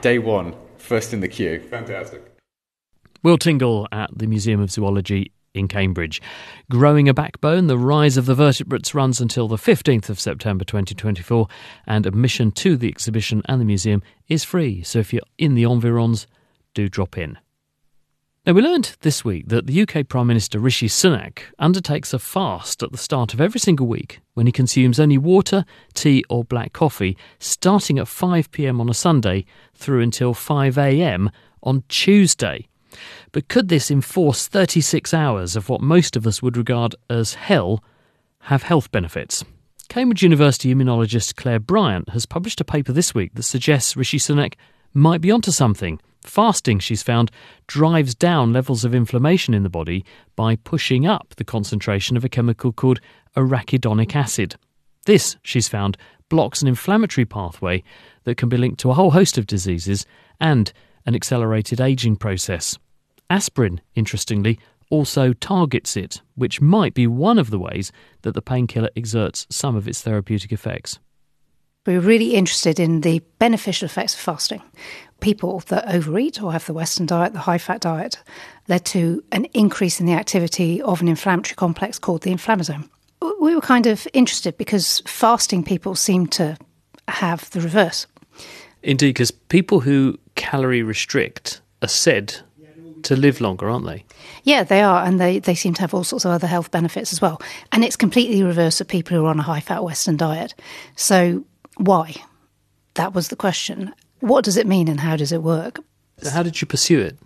day 0.02 0.18
one, 0.18 0.54
first 0.76 1.14
in 1.14 1.20
the 1.20 1.28
queue. 1.28 1.60
Fantastic. 1.70 2.22
Will 3.22 3.38
Tingle 3.38 3.88
at 3.90 4.10
the 4.16 4.26
Museum 4.26 4.60
of 4.60 4.70
Zoology 4.70 5.32
in 5.54 5.68
Cambridge. 5.68 6.20
Growing 6.70 7.08
a 7.08 7.14
Backbone, 7.14 7.66
The 7.66 7.78
Rise 7.78 8.18
of 8.18 8.26
the 8.26 8.34
Vertebrates 8.34 8.94
runs 8.94 9.22
until 9.22 9.48
the 9.48 9.56
15th 9.56 10.10
of 10.10 10.20
September 10.20 10.64
2024, 10.64 11.48
and 11.86 12.06
admission 12.06 12.52
to 12.52 12.76
the 12.76 12.88
exhibition 12.88 13.42
and 13.46 13.58
the 13.58 13.64
museum 13.64 14.02
is 14.28 14.44
free. 14.44 14.82
So 14.82 14.98
if 14.98 15.14
you're 15.14 15.22
in 15.38 15.54
the 15.54 15.64
environs, 15.64 16.26
do 16.74 16.90
drop 16.90 17.16
in. 17.16 17.38
Now, 18.48 18.54
we 18.54 18.62
learned 18.62 18.96
this 19.02 19.26
week 19.26 19.48
that 19.48 19.66
the 19.66 19.82
UK 19.82 20.08
Prime 20.08 20.26
Minister 20.26 20.58
Rishi 20.58 20.88
Sunak 20.88 21.40
undertakes 21.58 22.14
a 22.14 22.18
fast 22.18 22.82
at 22.82 22.92
the 22.92 22.96
start 22.96 23.34
of 23.34 23.42
every 23.42 23.60
single 23.60 23.86
week 23.86 24.20
when 24.32 24.46
he 24.46 24.52
consumes 24.52 24.98
only 24.98 25.18
water, 25.18 25.66
tea, 25.92 26.24
or 26.30 26.44
black 26.44 26.72
coffee, 26.72 27.14
starting 27.38 27.98
at 27.98 28.08
5 28.08 28.50
pm 28.50 28.80
on 28.80 28.88
a 28.88 28.94
Sunday 28.94 29.44
through 29.74 30.00
until 30.00 30.32
5 30.32 30.78
am 30.78 31.30
on 31.62 31.84
Tuesday. 31.90 32.66
But 33.32 33.48
could 33.48 33.68
this 33.68 33.90
enforced 33.90 34.50
36 34.50 35.12
hours 35.12 35.54
of 35.54 35.68
what 35.68 35.82
most 35.82 36.16
of 36.16 36.26
us 36.26 36.40
would 36.40 36.56
regard 36.56 36.94
as 37.10 37.34
hell 37.34 37.84
have 38.44 38.62
health 38.62 38.90
benefits? 38.90 39.44
Cambridge 39.90 40.22
University 40.22 40.74
immunologist 40.74 41.36
Claire 41.36 41.60
Bryant 41.60 42.08
has 42.08 42.24
published 42.24 42.62
a 42.62 42.64
paper 42.64 42.92
this 42.92 43.14
week 43.14 43.34
that 43.34 43.42
suggests 43.42 43.94
Rishi 43.94 44.18
Sunak 44.18 44.54
might 44.94 45.20
be 45.20 45.30
onto 45.30 45.50
something. 45.50 46.00
Fasting, 46.24 46.78
she's 46.78 47.02
found, 47.02 47.30
drives 47.66 48.14
down 48.14 48.52
levels 48.52 48.84
of 48.84 48.94
inflammation 48.94 49.54
in 49.54 49.62
the 49.62 49.70
body 49.70 50.04
by 50.36 50.56
pushing 50.56 51.06
up 51.06 51.34
the 51.36 51.44
concentration 51.44 52.16
of 52.16 52.24
a 52.24 52.28
chemical 52.28 52.72
called 52.72 53.00
arachidonic 53.36 54.14
acid. 54.14 54.56
This, 55.06 55.36
she's 55.42 55.68
found, 55.68 55.96
blocks 56.28 56.60
an 56.60 56.68
inflammatory 56.68 57.24
pathway 57.24 57.82
that 58.24 58.36
can 58.36 58.48
be 58.48 58.56
linked 58.56 58.80
to 58.80 58.90
a 58.90 58.94
whole 58.94 59.12
host 59.12 59.38
of 59.38 59.46
diseases 59.46 60.04
and 60.40 60.72
an 61.06 61.14
accelerated 61.14 61.80
aging 61.80 62.16
process. 62.16 62.78
Aspirin, 63.30 63.80
interestingly, 63.94 64.58
also 64.90 65.32
targets 65.32 65.96
it, 65.96 66.22
which 66.34 66.60
might 66.60 66.94
be 66.94 67.06
one 67.06 67.38
of 67.38 67.50
the 67.50 67.58
ways 67.58 67.92
that 68.22 68.34
the 68.34 68.42
painkiller 68.42 68.90
exerts 68.96 69.46
some 69.50 69.76
of 69.76 69.86
its 69.86 70.02
therapeutic 70.02 70.52
effects. 70.52 70.98
We 71.88 71.94
were 71.94 72.00
really 72.00 72.34
interested 72.34 72.78
in 72.78 73.00
the 73.00 73.22
beneficial 73.38 73.86
effects 73.86 74.12
of 74.12 74.20
fasting. 74.20 74.60
People 75.20 75.60
that 75.68 75.88
overeat 75.88 76.42
or 76.42 76.52
have 76.52 76.66
the 76.66 76.74
Western 76.74 77.06
diet, 77.06 77.32
the 77.32 77.38
high 77.38 77.56
fat 77.56 77.80
diet, 77.80 78.22
led 78.68 78.84
to 78.84 79.24
an 79.32 79.46
increase 79.54 79.98
in 79.98 80.04
the 80.04 80.12
activity 80.12 80.82
of 80.82 81.00
an 81.00 81.08
inflammatory 81.08 81.56
complex 81.56 81.98
called 81.98 82.24
the 82.24 82.30
inflammasome. 82.30 82.90
We 83.40 83.54
were 83.54 83.62
kind 83.62 83.86
of 83.86 84.06
interested 84.12 84.58
because 84.58 85.00
fasting 85.06 85.64
people 85.64 85.94
seem 85.94 86.26
to 86.26 86.58
have 87.08 87.48
the 87.52 87.62
reverse. 87.62 88.06
Indeed, 88.82 89.14
because 89.14 89.30
people 89.30 89.80
who 89.80 90.18
calorie 90.34 90.82
restrict 90.82 91.62
are 91.80 91.88
said 91.88 92.36
to 93.04 93.16
live 93.16 93.40
longer, 93.40 93.70
aren't 93.70 93.86
they? 93.86 94.04
Yeah, 94.42 94.62
they 94.62 94.82
are, 94.82 95.06
and 95.06 95.18
they, 95.18 95.38
they 95.38 95.54
seem 95.54 95.72
to 95.72 95.80
have 95.80 95.94
all 95.94 96.04
sorts 96.04 96.26
of 96.26 96.32
other 96.32 96.46
health 96.46 96.70
benefits 96.70 97.14
as 97.14 97.22
well. 97.22 97.40
And 97.72 97.82
it's 97.82 97.96
completely 97.96 98.40
the 98.40 98.46
reverse 98.46 98.78
of 98.78 98.88
people 98.88 99.16
who 99.16 99.24
are 99.24 99.30
on 99.30 99.38
a 99.38 99.42
high 99.42 99.60
fat 99.60 99.82
Western 99.82 100.18
diet. 100.18 100.54
So 100.94 101.46
why? 101.78 102.14
That 102.94 103.14
was 103.14 103.28
the 103.28 103.36
question. 103.36 103.92
What 104.20 104.44
does 104.44 104.56
it 104.56 104.66
mean 104.66 104.88
and 104.88 105.00
how 105.00 105.16
does 105.16 105.32
it 105.32 105.42
work? 105.42 105.80
So 106.20 106.30
how 106.30 106.42
did 106.42 106.60
you 106.60 106.66
pursue 106.66 107.00
it? 107.00 107.16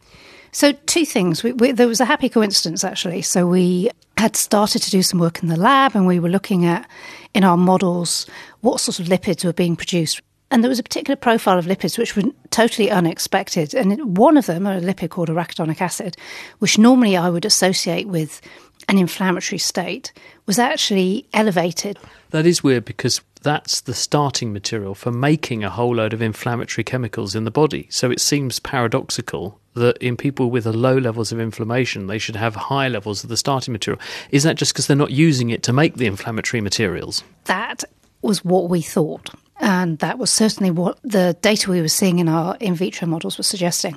So, 0.55 0.73
two 0.73 1.07
things. 1.07 1.43
We, 1.43 1.53
we, 1.53 1.73
there 1.73 1.89
was 1.89 2.01
a 2.01 2.05
happy 2.05 2.29
coincidence, 2.29 2.85
actually. 2.85 3.23
So, 3.23 3.47
we 3.47 3.91
had 4.19 4.37
started 4.37 4.83
to 4.83 4.91
do 4.91 5.03
some 5.03 5.19
work 5.19 5.43
in 5.43 5.49
the 5.49 5.57
lab 5.57 5.97
and 5.97 6.07
we 6.07 6.21
were 6.21 6.29
looking 6.29 6.67
at, 6.67 6.89
in 7.33 7.43
our 7.43 7.57
models, 7.57 8.27
what 8.61 8.79
sort 8.79 9.01
of 9.01 9.07
lipids 9.07 9.45
were 9.45 9.55
being 9.55 9.77
produced. 9.77 10.21
And 10.51 10.63
there 10.63 10.69
was 10.69 10.79
a 10.79 10.83
particular 10.83 11.17
profile 11.17 11.59
of 11.59 11.65
lipids 11.65 11.97
which 11.97 12.15
were 12.15 12.25
totally 12.51 12.91
unexpected. 12.91 13.75
And 13.75 14.19
one 14.19 14.37
of 14.37 14.45
them, 14.45 14.67
a 14.67 14.79
lipid 14.79 15.09
called 15.09 15.31
arachidonic 15.31 15.81
acid, 15.81 16.19
which 16.59 16.77
normally 16.77 17.17
I 17.17 17.31
would 17.31 17.47
associate 17.47 18.07
with 18.07 18.43
an 18.89 18.99
inflammatory 18.99 19.59
state, 19.59 20.13
was 20.47 20.59
actually 20.59 21.27
elevated. 21.33 21.99
That 22.31 22.47
is 22.47 22.63
weird 22.63 22.85
because 22.85 23.21
that's 23.43 23.81
the 23.83 23.95
starting 23.95 24.53
material 24.53 24.95
for 24.95 25.11
making 25.11 25.65
a 25.65 25.71
whole 25.71 25.97
load 25.97 26.13
of 26.13 26.23
inflammatory 26.23 26.85
chemicals 26.85 27.35
in 27.35 27.45
the 27.45 27.51
body. 27.51 27.87
So 27.91 28.11
it 28.11 28.21
seems 28.21 28.59
paradoxical 28.61 29.59
that 29.75 29.97
in 29.99 30.17
people 30.17 30.51
with 30.51 30.67
low 30.67 30.97
levels 30.97 31.33
of 31.33 31.41
inflammation, 31.41 32.07
they 32.07 32.19
should 32.19 32.37
have 32.37 32.55
high 32.55 32.89
levels 32.89 33.25
of 33.25 33.31
the 33.31 33.37
starting 33.37 33.73
material. 33.73 34.01
Is 34.31 34.43
that 34.43 34.57
just 34.57 34.73
because 34.73 34.87
they're 34.87 34.97
not 34.97 35.11
using 35.11 35.51
it 35.51 35.63
to 35.65 35.73
make 35.73 35.97
the 35.97 36.07
inflammatory 36.07 36.61
materials? 36.61 37.25
That 37.45 37.85
was 38.21 38.45
what 38.45 38.69
we 38.69 38.83
thought. 38.83 39.31
And 39.61 39.99
that 39.99 40.19
was 40.19 40.31
certainly 40.31 40.71
what 40.71 40.99
the 41.03 41.37
data 41.41 41.71
we 41.71 41.81
were 41.81 41.89
seeing 41.89 42.19
in 42.19 42.29
our 42.29 42.57
in 42.61 42.75
vitro 42.75 43.07
models 43.09 43.39
was 43.39 43.47
suggesting. 43.47 43.97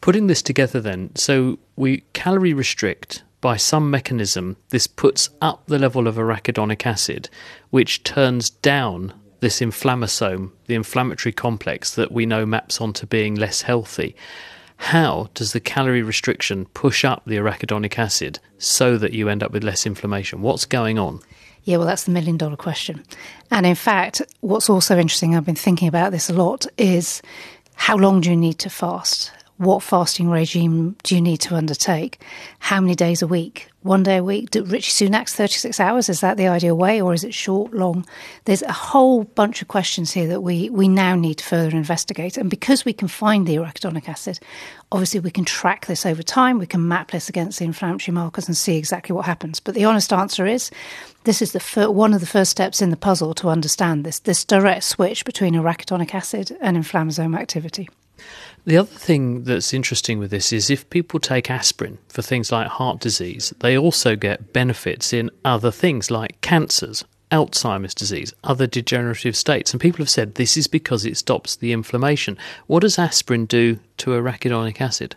Putting 0.00 0.26
this 0.26 0.42
together, 0.42 0.80
then, 0.80 1.14
so 1.16 1.58
we 1.76 2.02
calorie 2.12 2.54
restrict 2.54 3.22
by 3.40 3.56
some 3.56 3.90
mechanism, 3.90 4.56
this 4.68 4.86
puts 4.86 5.30
up 5.40 5.66
the 5.66 5.78
level 5.78 6.06
of 6.06 6.16
arachidonic 6.16 6.84
acid, 6.84 7.28
which 7.70 8.02
turns 8.02 8.50
down 8.50 9.14
this 9.40 9.60
inflammasome, 9.60 10.52
the 10.66 10.74
inflammatory 10.74 11.32
complex 11.32 11.94
that 11.94 12.12
we 12.12 12.26
know 12.26 12.44
maps 12.44 12.80
onto 12.80 13.06
being 13.06 13.34
less 13.34 13.62
healthy. 13.62 14.14
How 14.76 15.28
does 15.34 15.52
the 15.52 15.60
calorie 15.60 16.02
restriction 16.02 16.66
push 16.66 17.04
up 17.04 17.22
the 17.26 17.36
arachidonic 17.36 17.98
acid 17.98 18.38
so 18.58 18.96
that 18.98 19.12
you 19.12 19.28
end 19.28 19.42
up 19.42 19.52
with 19.52 19.64
less 19.64 19.86
inflammation? 19.86 20.42
What's 20.42 20.64
going 20.64 20.98
on? 20.98 21.20
Yeah, 21.64 21.76
well, 21.76 21.86
that's 21.86 22.04
the 22.04 22.10
million 22.10 22.36
dollar 22.36 22.56
question. 22.56 23.04
And 23.50 23.66
in 23.66 23.74
fact, 23.74 24.22
what's 24.40 24.70
also 24.70 24.98
interesting, 24.98 25.36
I've 25.36 25.44
been 25.44 25.54
thinking 25.54 25.88
about 25.88 26.12
this 26.12 26.30
a 26.30 26.32
lot, 26.32 26.66
is 26.78 27.20
how 27.74 27.96
long 27.96 28.20
do 28.20 28.30
you 28.30 28.36
need 28.36 28.58
to 28.60 28.70
fast? 28.70 29.32
What 29.60 29.82
fasting 29.82 30.30
regime 30.30 30.96
do 31.02 31.14
you 31.14 31.20
need 31.20 31.42
to 31.42 31.54
undertake? 31.54 32.22
How 32.60 32.80
many 32.80 32.94
days 32.94 33.20
a 33.20 33.26
week? 33.26 33.68
One 33.82 34.02
day 34.02 34.16
a 34.16 34.24
week? 34.24 34.48
Do 34.48 34.64
Rishi 34.64 35.06
Sunak's 35.06 35.34
36 35.34 35.78
hours, 35.78 36.08
is 36.08 36.22
that 36.22 36.38
the 36.38 36.48
ideal 36.48 36.78
way, 36.78 36.98
or 36.98 37.12
is 37.12 37.24
it 37.24 37.34
short, 37.34 37.74
long? 37.74 38.06
There's 38.46 38.62
a 38.62 38.72
whole 38.72 39.24
bunch 39.24 39.60
of 39.60 39.68
questions 39.68 40.12
here 40.12 40.26
that 40.28 40.40
we, 40.40 40.70
we 40.70 40.88
now 40.88 41.14
need 41.14 41.34
to 41.34 41.44
further 41.44 41.76
investigate. 41.76 42.38
And 42.38 42.48
because 42.48 42.86
we 42.86 42.94
can 42.94 43.06
find 43.06 43.46
the 43.46 43.56
arachidonic 43.56 44.08
acid, 44.08 44.40
obviously 44.92 45.20
we 45.20 45.30
can 45.30 45.44
track 45.44 45.84
this 45.84 46.06
over 46.06 46.22
time, 46.22 46.58
we 46.58 46.66
can 46.66 46.88
map 46.88 47.10
this 47.10 47.28
against 47.28 47.58
the 47.58 47.66
inflammatory 47.66 48.14
markers 48.14 48.48
and 48.48 48.56
see 48.56 48.78
exactly 48.78 49.14
what 49.14 49.26
happens. 49.26 49.60
But 49.60 49.74
the 49.74 49.84
honest 49.84 50.10
answer 50.10 50.46
is 50.46 50.70
this 51.24 51.42
is 51.42 51.52
the 51.52 51.60
fir- 51.60 51.90
one 51.90 52.14
of 52.14 52.20
the 52.20 52.26
first 52.26 52.50
steps 52.50 52.80
in 52.80 52.88
the 52.88 52.96
puzzle 52.96 53.34
to 53.34 53.50
understand 53.50 54.06
this, 54.06 54.20
this 54.20 54.42
direct 54.42 54.84
switch 54.84 55.26
between 55.26 55.52
arachidonic 55.52 56.14
acid 56.14 56.56
and 56.62 56.78
inflammasome 56.78 57.38
activity. 57.38 57.90
The 58.66 58.76
other 58.76 58.90
thing 58.90 59.44
that's 59.44 59.72
interesting 59.72 60.18
with 60.18 60.30
this 60.30 60.52
is 60.52 60.68
if 60.68 60.88
people 60.90 61.18
take 61.18 61.50
aspirin 61.50 61.98
for 62.08 62.22
things 62.22 62.52
like 62.52 62.68
heart 62.68 63.00
disease, 63.00 63.54
they 63.60 63.76
also 63.76 64.16
get 64.16 64.52
benefits 64.52 65.12
in 65.12 65.30
other 65.44 65.70
things 65.70 66.10
like 66.10 66.40
cancers. 66.40 67.04
Alzheimer's 67.30 67.94
disease, 67.94 68.34
other 68.42 68.66
degenerative 68.66 69.36
states, 69.36 69.72
and 69.72 69.80
people 69.80 69.98
have 69.98 70.10
said 70.10 70.34
this 70.34 70.56
is 70.56 70.66
because 70.66 71.04
it 71.04 71.16
stops 71.16 71.56
the 71.56 71.72
inflammation. 71.72 72.36
What 72.66 72.80
does 72.80 72.98
aspirin 72.98 73.46
do 73.46 73.78
to 73.98 74.10
arachidonic 74.10 74.80
acid? 74.80 75.14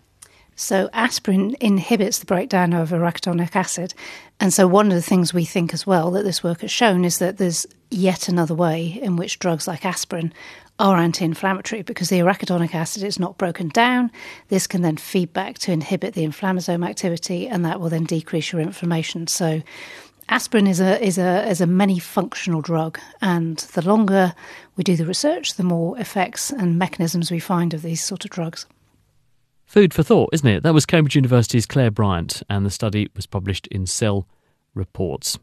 So, 0.55 0.89
aspirin 0.93 1.55
inhibits 1.59 2.19
the 2.19 2.27
breakdown 2.27 2.73
of 2.73 2.91
arachidonic 2.91 3.55
acid. 3.55 3.95
And 4.39 4.53
so, 4.53 4.67
one 4.67 4.87
of 4.87 4.93
the 4.93 5.01
things 5.01 5.33
we 5.33 5.45
think 5.45 5.73
as 5.73 5.87
well 5.87 6.11
that 6.11 6.23
this 6.23 6.43
work 6.43 6.61
has 6.61 6.69
shown 6.69 7.03
is 7.03 7.17
that 7.17 7.37
there's 7.37 7.65
yet 7.93 8.27
another 8.27 8.55
way 8.55 8.99
in 9.01 9.15
which 9.15 9.39
drugs 9.39 9.67
like 9.67 9.85
aspirin 9.85 10.33
are 10.79 10.97
anti 10.97 11.23
inflammatory 11.23 11.81
because 11.83 12.09
the 12.09 12.19
arachidonic 12.19 12.73
acid 12.73 13.03
is 13.03 13.19
not 13.19 13.37
broken 13.37 13.69
down. 13.69 14.11
This 14.49 14.67
can 14.67 14.81
then 14.81 14.97
feed 14.97 15.31
back 15.33 15.59
to 15.59 15.71
inhibit 15.71 16.13
the 16.13 16.25
inflammasome 16.25 16.87
activity, 16.87 17.47
and 17.47 17.63
that 17.63 17.79
will 17.79 17.89
then 17.89 18.05
decrease 18.05 18.51
your 18.51 18.61
inflammation. 18.61 19.27
So, 19.27 19.61
aspirin 20.29 20.67
is 20.67 20.79
a 20.79 21.01
is 21.03 21.17
a 21.17 21.47
is 21.47 21.61
a 21.61 21.67
many 21.67 21.99
functional 21.99 22.61
drug, 22.61 22.99
and 23.21 23.57
the 23.57 23.85
longer 23.85 24.33
we 24.75 24.83
do 24.83 24.95
the 24.95 25.05
research, 25.05 25.55
the 25.55 25.63
more 25.63 25.97
effects 25.99 26.51
and 26.51 26.79
mechanisms 26.79 27.31
we 27.31 27.39
find 27.39 27.73
of 27.73 27.81
these 27.81 28.03
sort 28.03 28.25
of 28.25 28.31
drugs. 28.31 28.65
Food 29.65 29.93
for 29.93 30.03
thought, 30.03 30.29
isn't 30.33 30.47
it? 30.47 30.63
That 30.63 30.73
was 30.73 30.85
Cambridge 30.85 31.15
University's 31.15 31.65
Claire 31.65 31.91
Bryant, 31.91 32.43
and 32.49 32.65
the 32.65 32.71
study 32.71 33.09
was 33.15 33.25
published 33.25 33.67
in 33.67 33.85
Cell 33.85 34.27
Reports. 34.75 35.39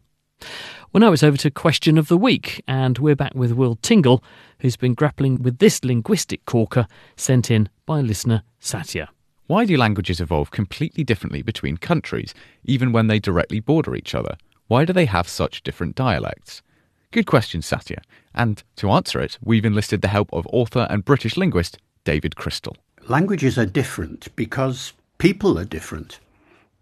Well, 0.93 1.01
now 1.01 1.13
it's 1.13 1.23
over 1.23 1.37
to 1.37 1.51
Question 1.51 1.99
of 1.99 2.09
the 2.09 2.17
Week, 2.17 2.63
and 2.67 2.99
we're 2.99 3.15
back 3.15 3.35
with 3.35 3.53
Will 3.53 3.77
Tingle, 3.77 4.25
who's 4.59 4.77
been 4.77 4.95
grappling 4.95 5.43
with 5.43 5.59
this 5.59 5.85
linguistic 5.85 6.45
corker 6.47 6.87
sent 7.17 7.51
in 7.51 7.69
by 7.87 8.01
listener 8.01 8.43
Satya. 8.59 9.11
Why 9.47 9.65
do 9.65 9.77
languages 9.77 10.21
evolve 10.21 10.51
completely 10.51 11.05
differently 11.05 11.43
between 11.43 11.77
countries, 11.77 12.35
even 12.65 12.93
when 12.93 13.07
they 13.07 13.19
directly 13.19 13.61
border 13.61 13.95
each 13.95 14.15
other? 14.15 14.37
Why 14.69 14.85
do 14.85 14.93
they 14.93 15.07
have 15.07 15.29
such 15.29 15.63
different 15.63 15.97
dialects? 15.97 16.63
Good 17.11 17.27
question, 17.27 17.61
Satya. 17.61 18.03
And 18.35 18.63
to 18.77 18.91
answer 18.91 19.21
it, 19.21 19.39
we've 19.43 19.65
enlisted 19.65 20.03
the 20.03 20.09
help 20.09 20.33
of 20.33 20.47
author 20.53 20.87
and 20.89 21.05
British 21.05 21.37
linguist 21.37 21.79
David 22.05 22.37
Crystal. 22.37 22.77
Languages 23.09 23.59
are 23.59 23.67
different 23.67 24.29
because 24.37 24.93
people 25.19 25.59
are 25.59 25.65
different. 25.65 26.21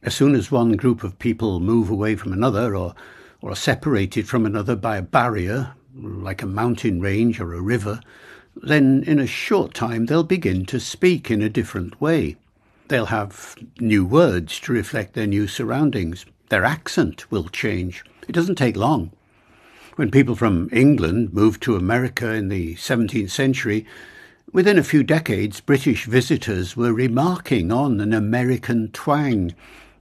As 0.02 0.14
soon 0.14 0.34
as 0.34 0.50
one 0.50 0.72
group 0.72 1.02
of 1.02 1.18
people 1.18 1.60
move 1.60 1.88
away 1.88 2.16
from 2.16 2.32
another 2.32 2.76
or, 2.76 2.94
or 3.40 3.50
are 3.52 3.56
separated 3.56 4.28
from 4.28 4.44
another 4.44 4.76
by 4.76 4.96
a 4.96 5.02
barrier, 5.02 5.74
like 5.94 6.42
a 6.42 6.46
mountain 6.46 7.00
range 7.00 7.40
or 7.40 7.54
a 7.54 7.60
river, 7.60 8.00
then 8.56 9.04
in 9.06 9.18
a 9.18 9.26
short 9.26 9.74
time 9.74 10.06
they'll 10.06 10.24
begin 10.24 10.64
to 10.66 10.80
speak 10.80 11.30
in 11.30 11.42
a 11.42 11.48
different 11.48 12.00
way. 12.00 12.36
They'll 12.88 13.06
have 13.06 13.56
new 13.78 14.04
words 14.04 14.58
to 14.60 14.72
reflect 14.72 15.14
their 15.14 15.26
new 15.26 15.46
surroundings. 15.46 16.24
Their 16.48 16.64
accent 16.64 17.30
will 17.30 17.48
change. 17.48 18.04
It 18.28 18.32
doesn't 18.32 18.56
take 18.56 18.76
long. 18.76 19.12
When 19.96 20.10
people 20.10 20.34
from 20.34 20.68
England 20.72 21.32
moved 21.32 21.62
to 21.64 21.76
America 21.76 22.32
in 22.32 22.48
the 22.48 22.74
17th 22.76 23.30
century, 23.30 23.86
Within 24.50 24.78
a 24.78 24.82
few 24.82 25.02
decades, 25.02 25.60
British 25.60 26.06
visitors 26.06 26.74
were 26.74 26.94
remarking 26.94 27.70
on 27.70 28.00
an 28.00 28.14
American 28.14 28.88
twang 28.92 29.54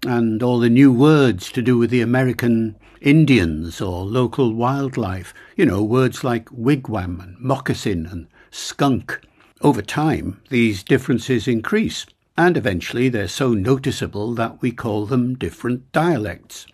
and 0.05 0.43
all 0.43 0.59
the 0.59 0.69
new 0.69 0.91
words 0.91 1.51
to 1.51 1.61
do 1.61 1.77
with 1.77 1.89
the 1.89 2.01
American 2.01 2.75
Indians 3.01 3.81
or 3.81 4.05
local 4.05 4.53
wildlife. 4.53 5.33
You 5.55 5.65
know, 5.65 5.83
words 5.83 6.23
like 6.23 6.49
wigwam 6.49 7.21
and 7.21 7.39
moccasin 7.39 8.05
and 8.05 8.27
skunk. 8.51 9.19
Over 9.61 9.81
time, 9.81 10.41
these 10.49 10.83
differences 10.83 11.47
increase, 11.47 12.05
and 12.37 12.55
eventually 12.57 13.09
they're 13.09 13.27
so 13.27 13.53
noticeable 13.53 14.33
that 14.35 14.61
we 14.61 14.71
call 14.71 15.05
them 15.05 15.35
different 15.35 15.91
dialects. 15.91 16.67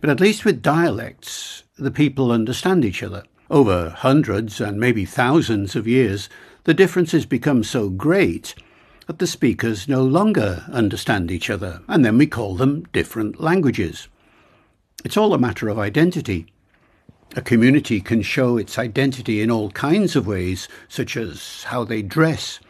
But 0.00 0.10
at 0.10 0.20
least 0.20 0.44
with 0.44 0.62
dialects, 0.62 1.64
the 1.78 1.90
people 1.90 2.32
understand 2.32 2.84
each 2.84 3.02
other. 3.02 3.24
Over 3.50 3.90
hundreds 3.90 4.60
and 4.60 4.78
maybe 4.78 5.04
thousands 5.04 5.74
of 5.76 5.86
years, 5.86 6.28
the 6.64 6.74
differences 6.74 7.24
become 7.24 7.64
so 7.64 7.88
great 7.88 8.54
that 9.08 9.18
the 9.18 9.26
speakers 9.26 9.88
no 9.88 10.02
longer 10.04 10.64
understand 10.70 11.30
each 11.30 11.48
other, 11.48 11.80
and 11.88 12.04
then 12.04 12.18
we 12.18 12.26
call 12.26 12.54
them 12.54 12.84
different 12.92 13.40
languages. 13.40 14.06
It's 15.02 15.16
all 15.16 15.32
a 15.32 15.38
matter 15.38 15.68
of 15.68 15.78
identity. 15.78 16.46
A 17.34 17.40
community 17.40 18.02
can 18.02 18.20
show 18.20 18.58
its 18.58 18.78
identity 18.78 19.40
in 19.40 19.50
all 19.50 19.70
kinds 19.70 20.14
of 20.14 20.26
ways, 20.26 20.68
such 20.88 21.16
as 21.16 21.64
how 21.64 21.84
they 21.84 22.02
dress, 22.02 22.60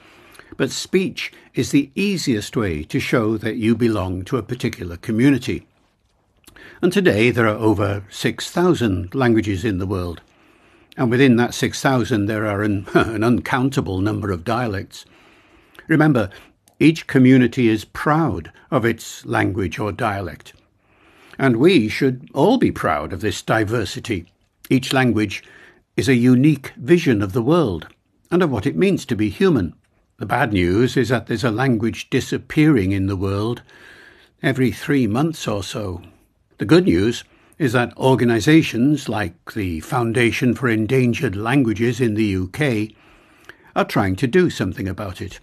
but 0.57 0.71
speech 0.71 1.33
is 1.55 1.73
the 1.73 1.91
easiest 1.97 2.57
way 2.57 2.85
to 2.85 3.01
show 3.01 3.37
that 3.37 3.57
you 3.57 3.75
belong 3.75 4.25
to 4.27 4.37
a 4.37 4.43
particular 4.43 4.97
community. 4.97 5.67
And 6.81 6.93
today 6.93 7.33
there 7.33 7.49
are 7.49 7.57
over 7.57 8.05
6,000 8.11 9.13
languages 9.13 9.65
in 9.65 9.79
the 9.79 9.87
world. 9.87 10.21
And 10.97 11.11
within 11.11 11.35
that 11.37 11.55
6,000, 11.55 12.27
there 12.27 12.47
are 12.47 12.63
an, 12.63 12.87
an 12.95 13.25
uncountable 13.25 14.01
number 14.01 14.31
of 14.31 14.45
dialects. 14.45 15.05
Remember, 15.89 16.31
each 16.79 17.07
community 17.07 17.69
is 17.69 17.85
proud 17.85 18.53
of 18.71 18.85
its 18.85 19.27
language 19.27 19.79
or 19.79 19.91
dialect. 19.91 20.53
And 21.39 21.57
we 21.57 21.89
should 21.89 22.29
all 22.35 22.59
be 22.59 22.71
proud 22.71 23.13
of 23.13 23.21
this 23.21 23.43
diversity. 23.43 24.27
Each 24.71 24.93
language 24.93 25.43
is 25.97 26.09
a 26.09 26.15
unique 26.15 26.73
vision 26.77 27.23
of 27.23 27.33
the 27.33 27.43
world 27.43 27.89
and 28.31 28.43
of 28.43 28.51
what 28.51 28.67
it 28.67 28.77
means 28.77 29.05
to 29.07 29.17
be 29.17 29.31
human. 29.31 29.75
The 30.19 30.27
bad 30.27 30.53
news 30.53 30.97
is 30.97 31.09
that 31.09 31.27
there's 31.27 31.45
a 31.45 31.51
language 31.51 32.11
disappearing 32.11 32.93
in 32.93 33.07
the 33.07 33.17
world 33.17 33.63
every 34.43 34.71
three 34.71 35.07
months 35.07 35.49
or 35.49 35.63
so. 35.63 36.03
The 36.59 36.65
good 36.65 36.85
news 36.85 37.25
is 37.59 37.73
that 37.73 37.97
organisations 37.97 39.09
like 39.09 39.55
the 39.55 39.81
Foundation 39.81 40.55
for 40.55 40.69
Endangered 40.69 41.35
Languages 41.35 42.01
in 42.01 42.15
the 42.15 42.37
UK 42.37 42.95
are 43.75 43.85
trying 43.85 44.17
to 44.17 44.27
do 44.27 44.51
something 44.51 44.87
about 44.87 45.21
it. 45.21 45.41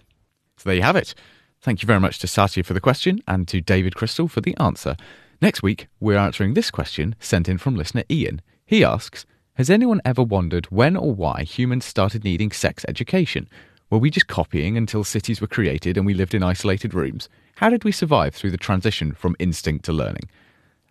There 0.66 0.74
you 0.74 0.82
have 0.82 0.96
it. 0.96 1.14
Thank 1.60 1.80
you 1.80 1.86
very 1.86 2.00
much 2.00 2.18
to 2.18 2.26
Satya 2.26 2.64
for 2.64 2.74
the 2.74 2.80
question 2.80 3.20
and 3.28 3.46
to 3.46 3.60
David 3.60 3.94
Crystal 3.94 4.26
for 4.26 4.40
the 4.40 4.56
answer. 4.56 4.96
Next 5.40 5.62
week, 5.62 5.86
we're 6.00 6.18
answering 6.18 6.54
this 6.54 6.72
question 6.72 7.14
sent 7.20 7.48
in 7.48 7.56
from 7.56 7.76
listener 7.76 8.02
Ian. 8.10 8.42
He 8.66 8.82
asks 8.82 9.26
Has 9.54 9.70
anyone 9.70 10.00
ever 10.04 10.24
wondered 10.24 10.66
when 10.66 10.96
or 10.96 11.14
why 11.14 11.44
humans 11.44 11.84
started 11.84 12.24
needing 12.24 12.50
sex 12.50 12.84
education? 12.88 13.48
Were 13.90 13.98
we 13.98 14.10
just 14.10 14.26
copying 14.26 14.76
until 14.76 15.04
cities 15.04 15.40
were 15.40 15.46
created 15.46 15.96
and 15.96 16.04
we 16.04 16.14
lived 16.14 16.34
in 16.34 16.42
isolated 16.42 16.94
rooms? 16.94 17.28
How 17.54 17.70
did 17.70 17.84
we 17.84 17.92
survive 17.92 18.34
through 18.34 18.50
the 18.50 18.56
transition 18.56 19.12
from 19.12 19.36
instinct 19.38 19.84
to 19.84 19.92
learning? 19.92 20.28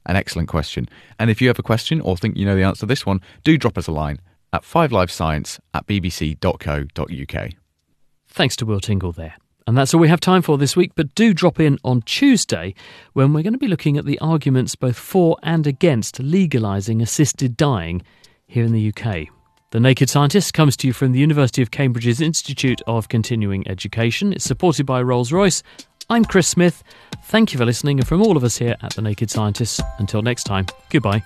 An 0.05 0.15
excellent 0.15 0.47
question. 0.47 0.87
And 1.19 1.29
if 1.29 1.41
you 1.41 1.49
have 1.49 1.59
a 1.59 1.63
question 1.63 1.99
or 1.99 2.15
think 2.15 2.37
you 2.37 2.45
know 2.45 2.55
the 2.55 2.63
answer 2.63 2.81
to 2.81 2.85
this 2.85 3.05
one, 3.05 3.19
do 3.43 3.57
drop 3.57 3.77
us 3.77 3.87
a 3.87 3.91
line 3.91 4.21
at 4.53 4.63
5livescience 4.63 5.59
at 5.73 5.85
bbc.co.uk. 5.85 7.49
Thanks 8.29 8.55
to 8.55 8.65
Will 8.65 8.79
Tingle 8.79 9.11
there. 9.11 9.35
And 9.67 9.77
that's 9.77 9.93
all 9.93 9.99
we 9.99 10.09
have 10.09 10.19
time 10.19 10.41
for 10.41 10.57
this 10.57 10.75
week, 10.75 10.91
but 10.95 11.15
do 11.15 11.33
drop 11.33 11.59
in 11.59 11.79
on 11.83 12.03
Tuesday 12.03 12.75
when 13.13 13.33
we're 13.33 13.43
going 13.43 13.53
to 13.53 13.59
be 13.59 13.67
looking 13.67 13.97
at 13.97 14.05
the 14.05 14.19
arguments 14.19 14.75
both 14.75 14.97
for 14.97 15.37
and 15.41 15.65
against 15.65 16.21
legalising 16.21 17.01
assisted 17.01 17.57
dying 17.57 18.03
here 18.45 18.63
in 18.63 18.73
the 18.73 18.93
UK. 18.95 19.27
The 19.71 19.79
Naked 19.79 20.09
Scientist 20.09 20.53
comes 20.53 20.77
to 20.77 20.87
you 20.87 20.93
from 20.93 21.11
the 21.11 21.19
University 21.19 21.61
of 21.61 21.71
Cambridge's 21.71 22.21
Institute 22.21 22.81
of 22.85 23.09
Continuing 23.09 23.67
Education. 23.67 24.33
It's 24.33 24.45
supported 24.45 24.85
by 24.85 25.01
Rolls 25.01 25.31
Royce 25.31 25.63
I'm 26.09 26.23
Chris 26.23 26.47
Smith. 26.47 26.83
Thank 27.23 27.51
you 27.51 27.57
for 27.57 27.65
listening, 27.65 27.99
and 27.99 28.07
from 28.07 28.21
all 28.21 28.37
of 28.37 28.43
us 28.43 28.57
here 28.57 28.75
at 28.81 28.93
The 28.93 29.01
Naked 29.01 29.31
Scientists, 29.31 29.81
until 29.97 30.21
next 30.21 30.43
time, 30.43 30.67
goodbye. 30.89 31.23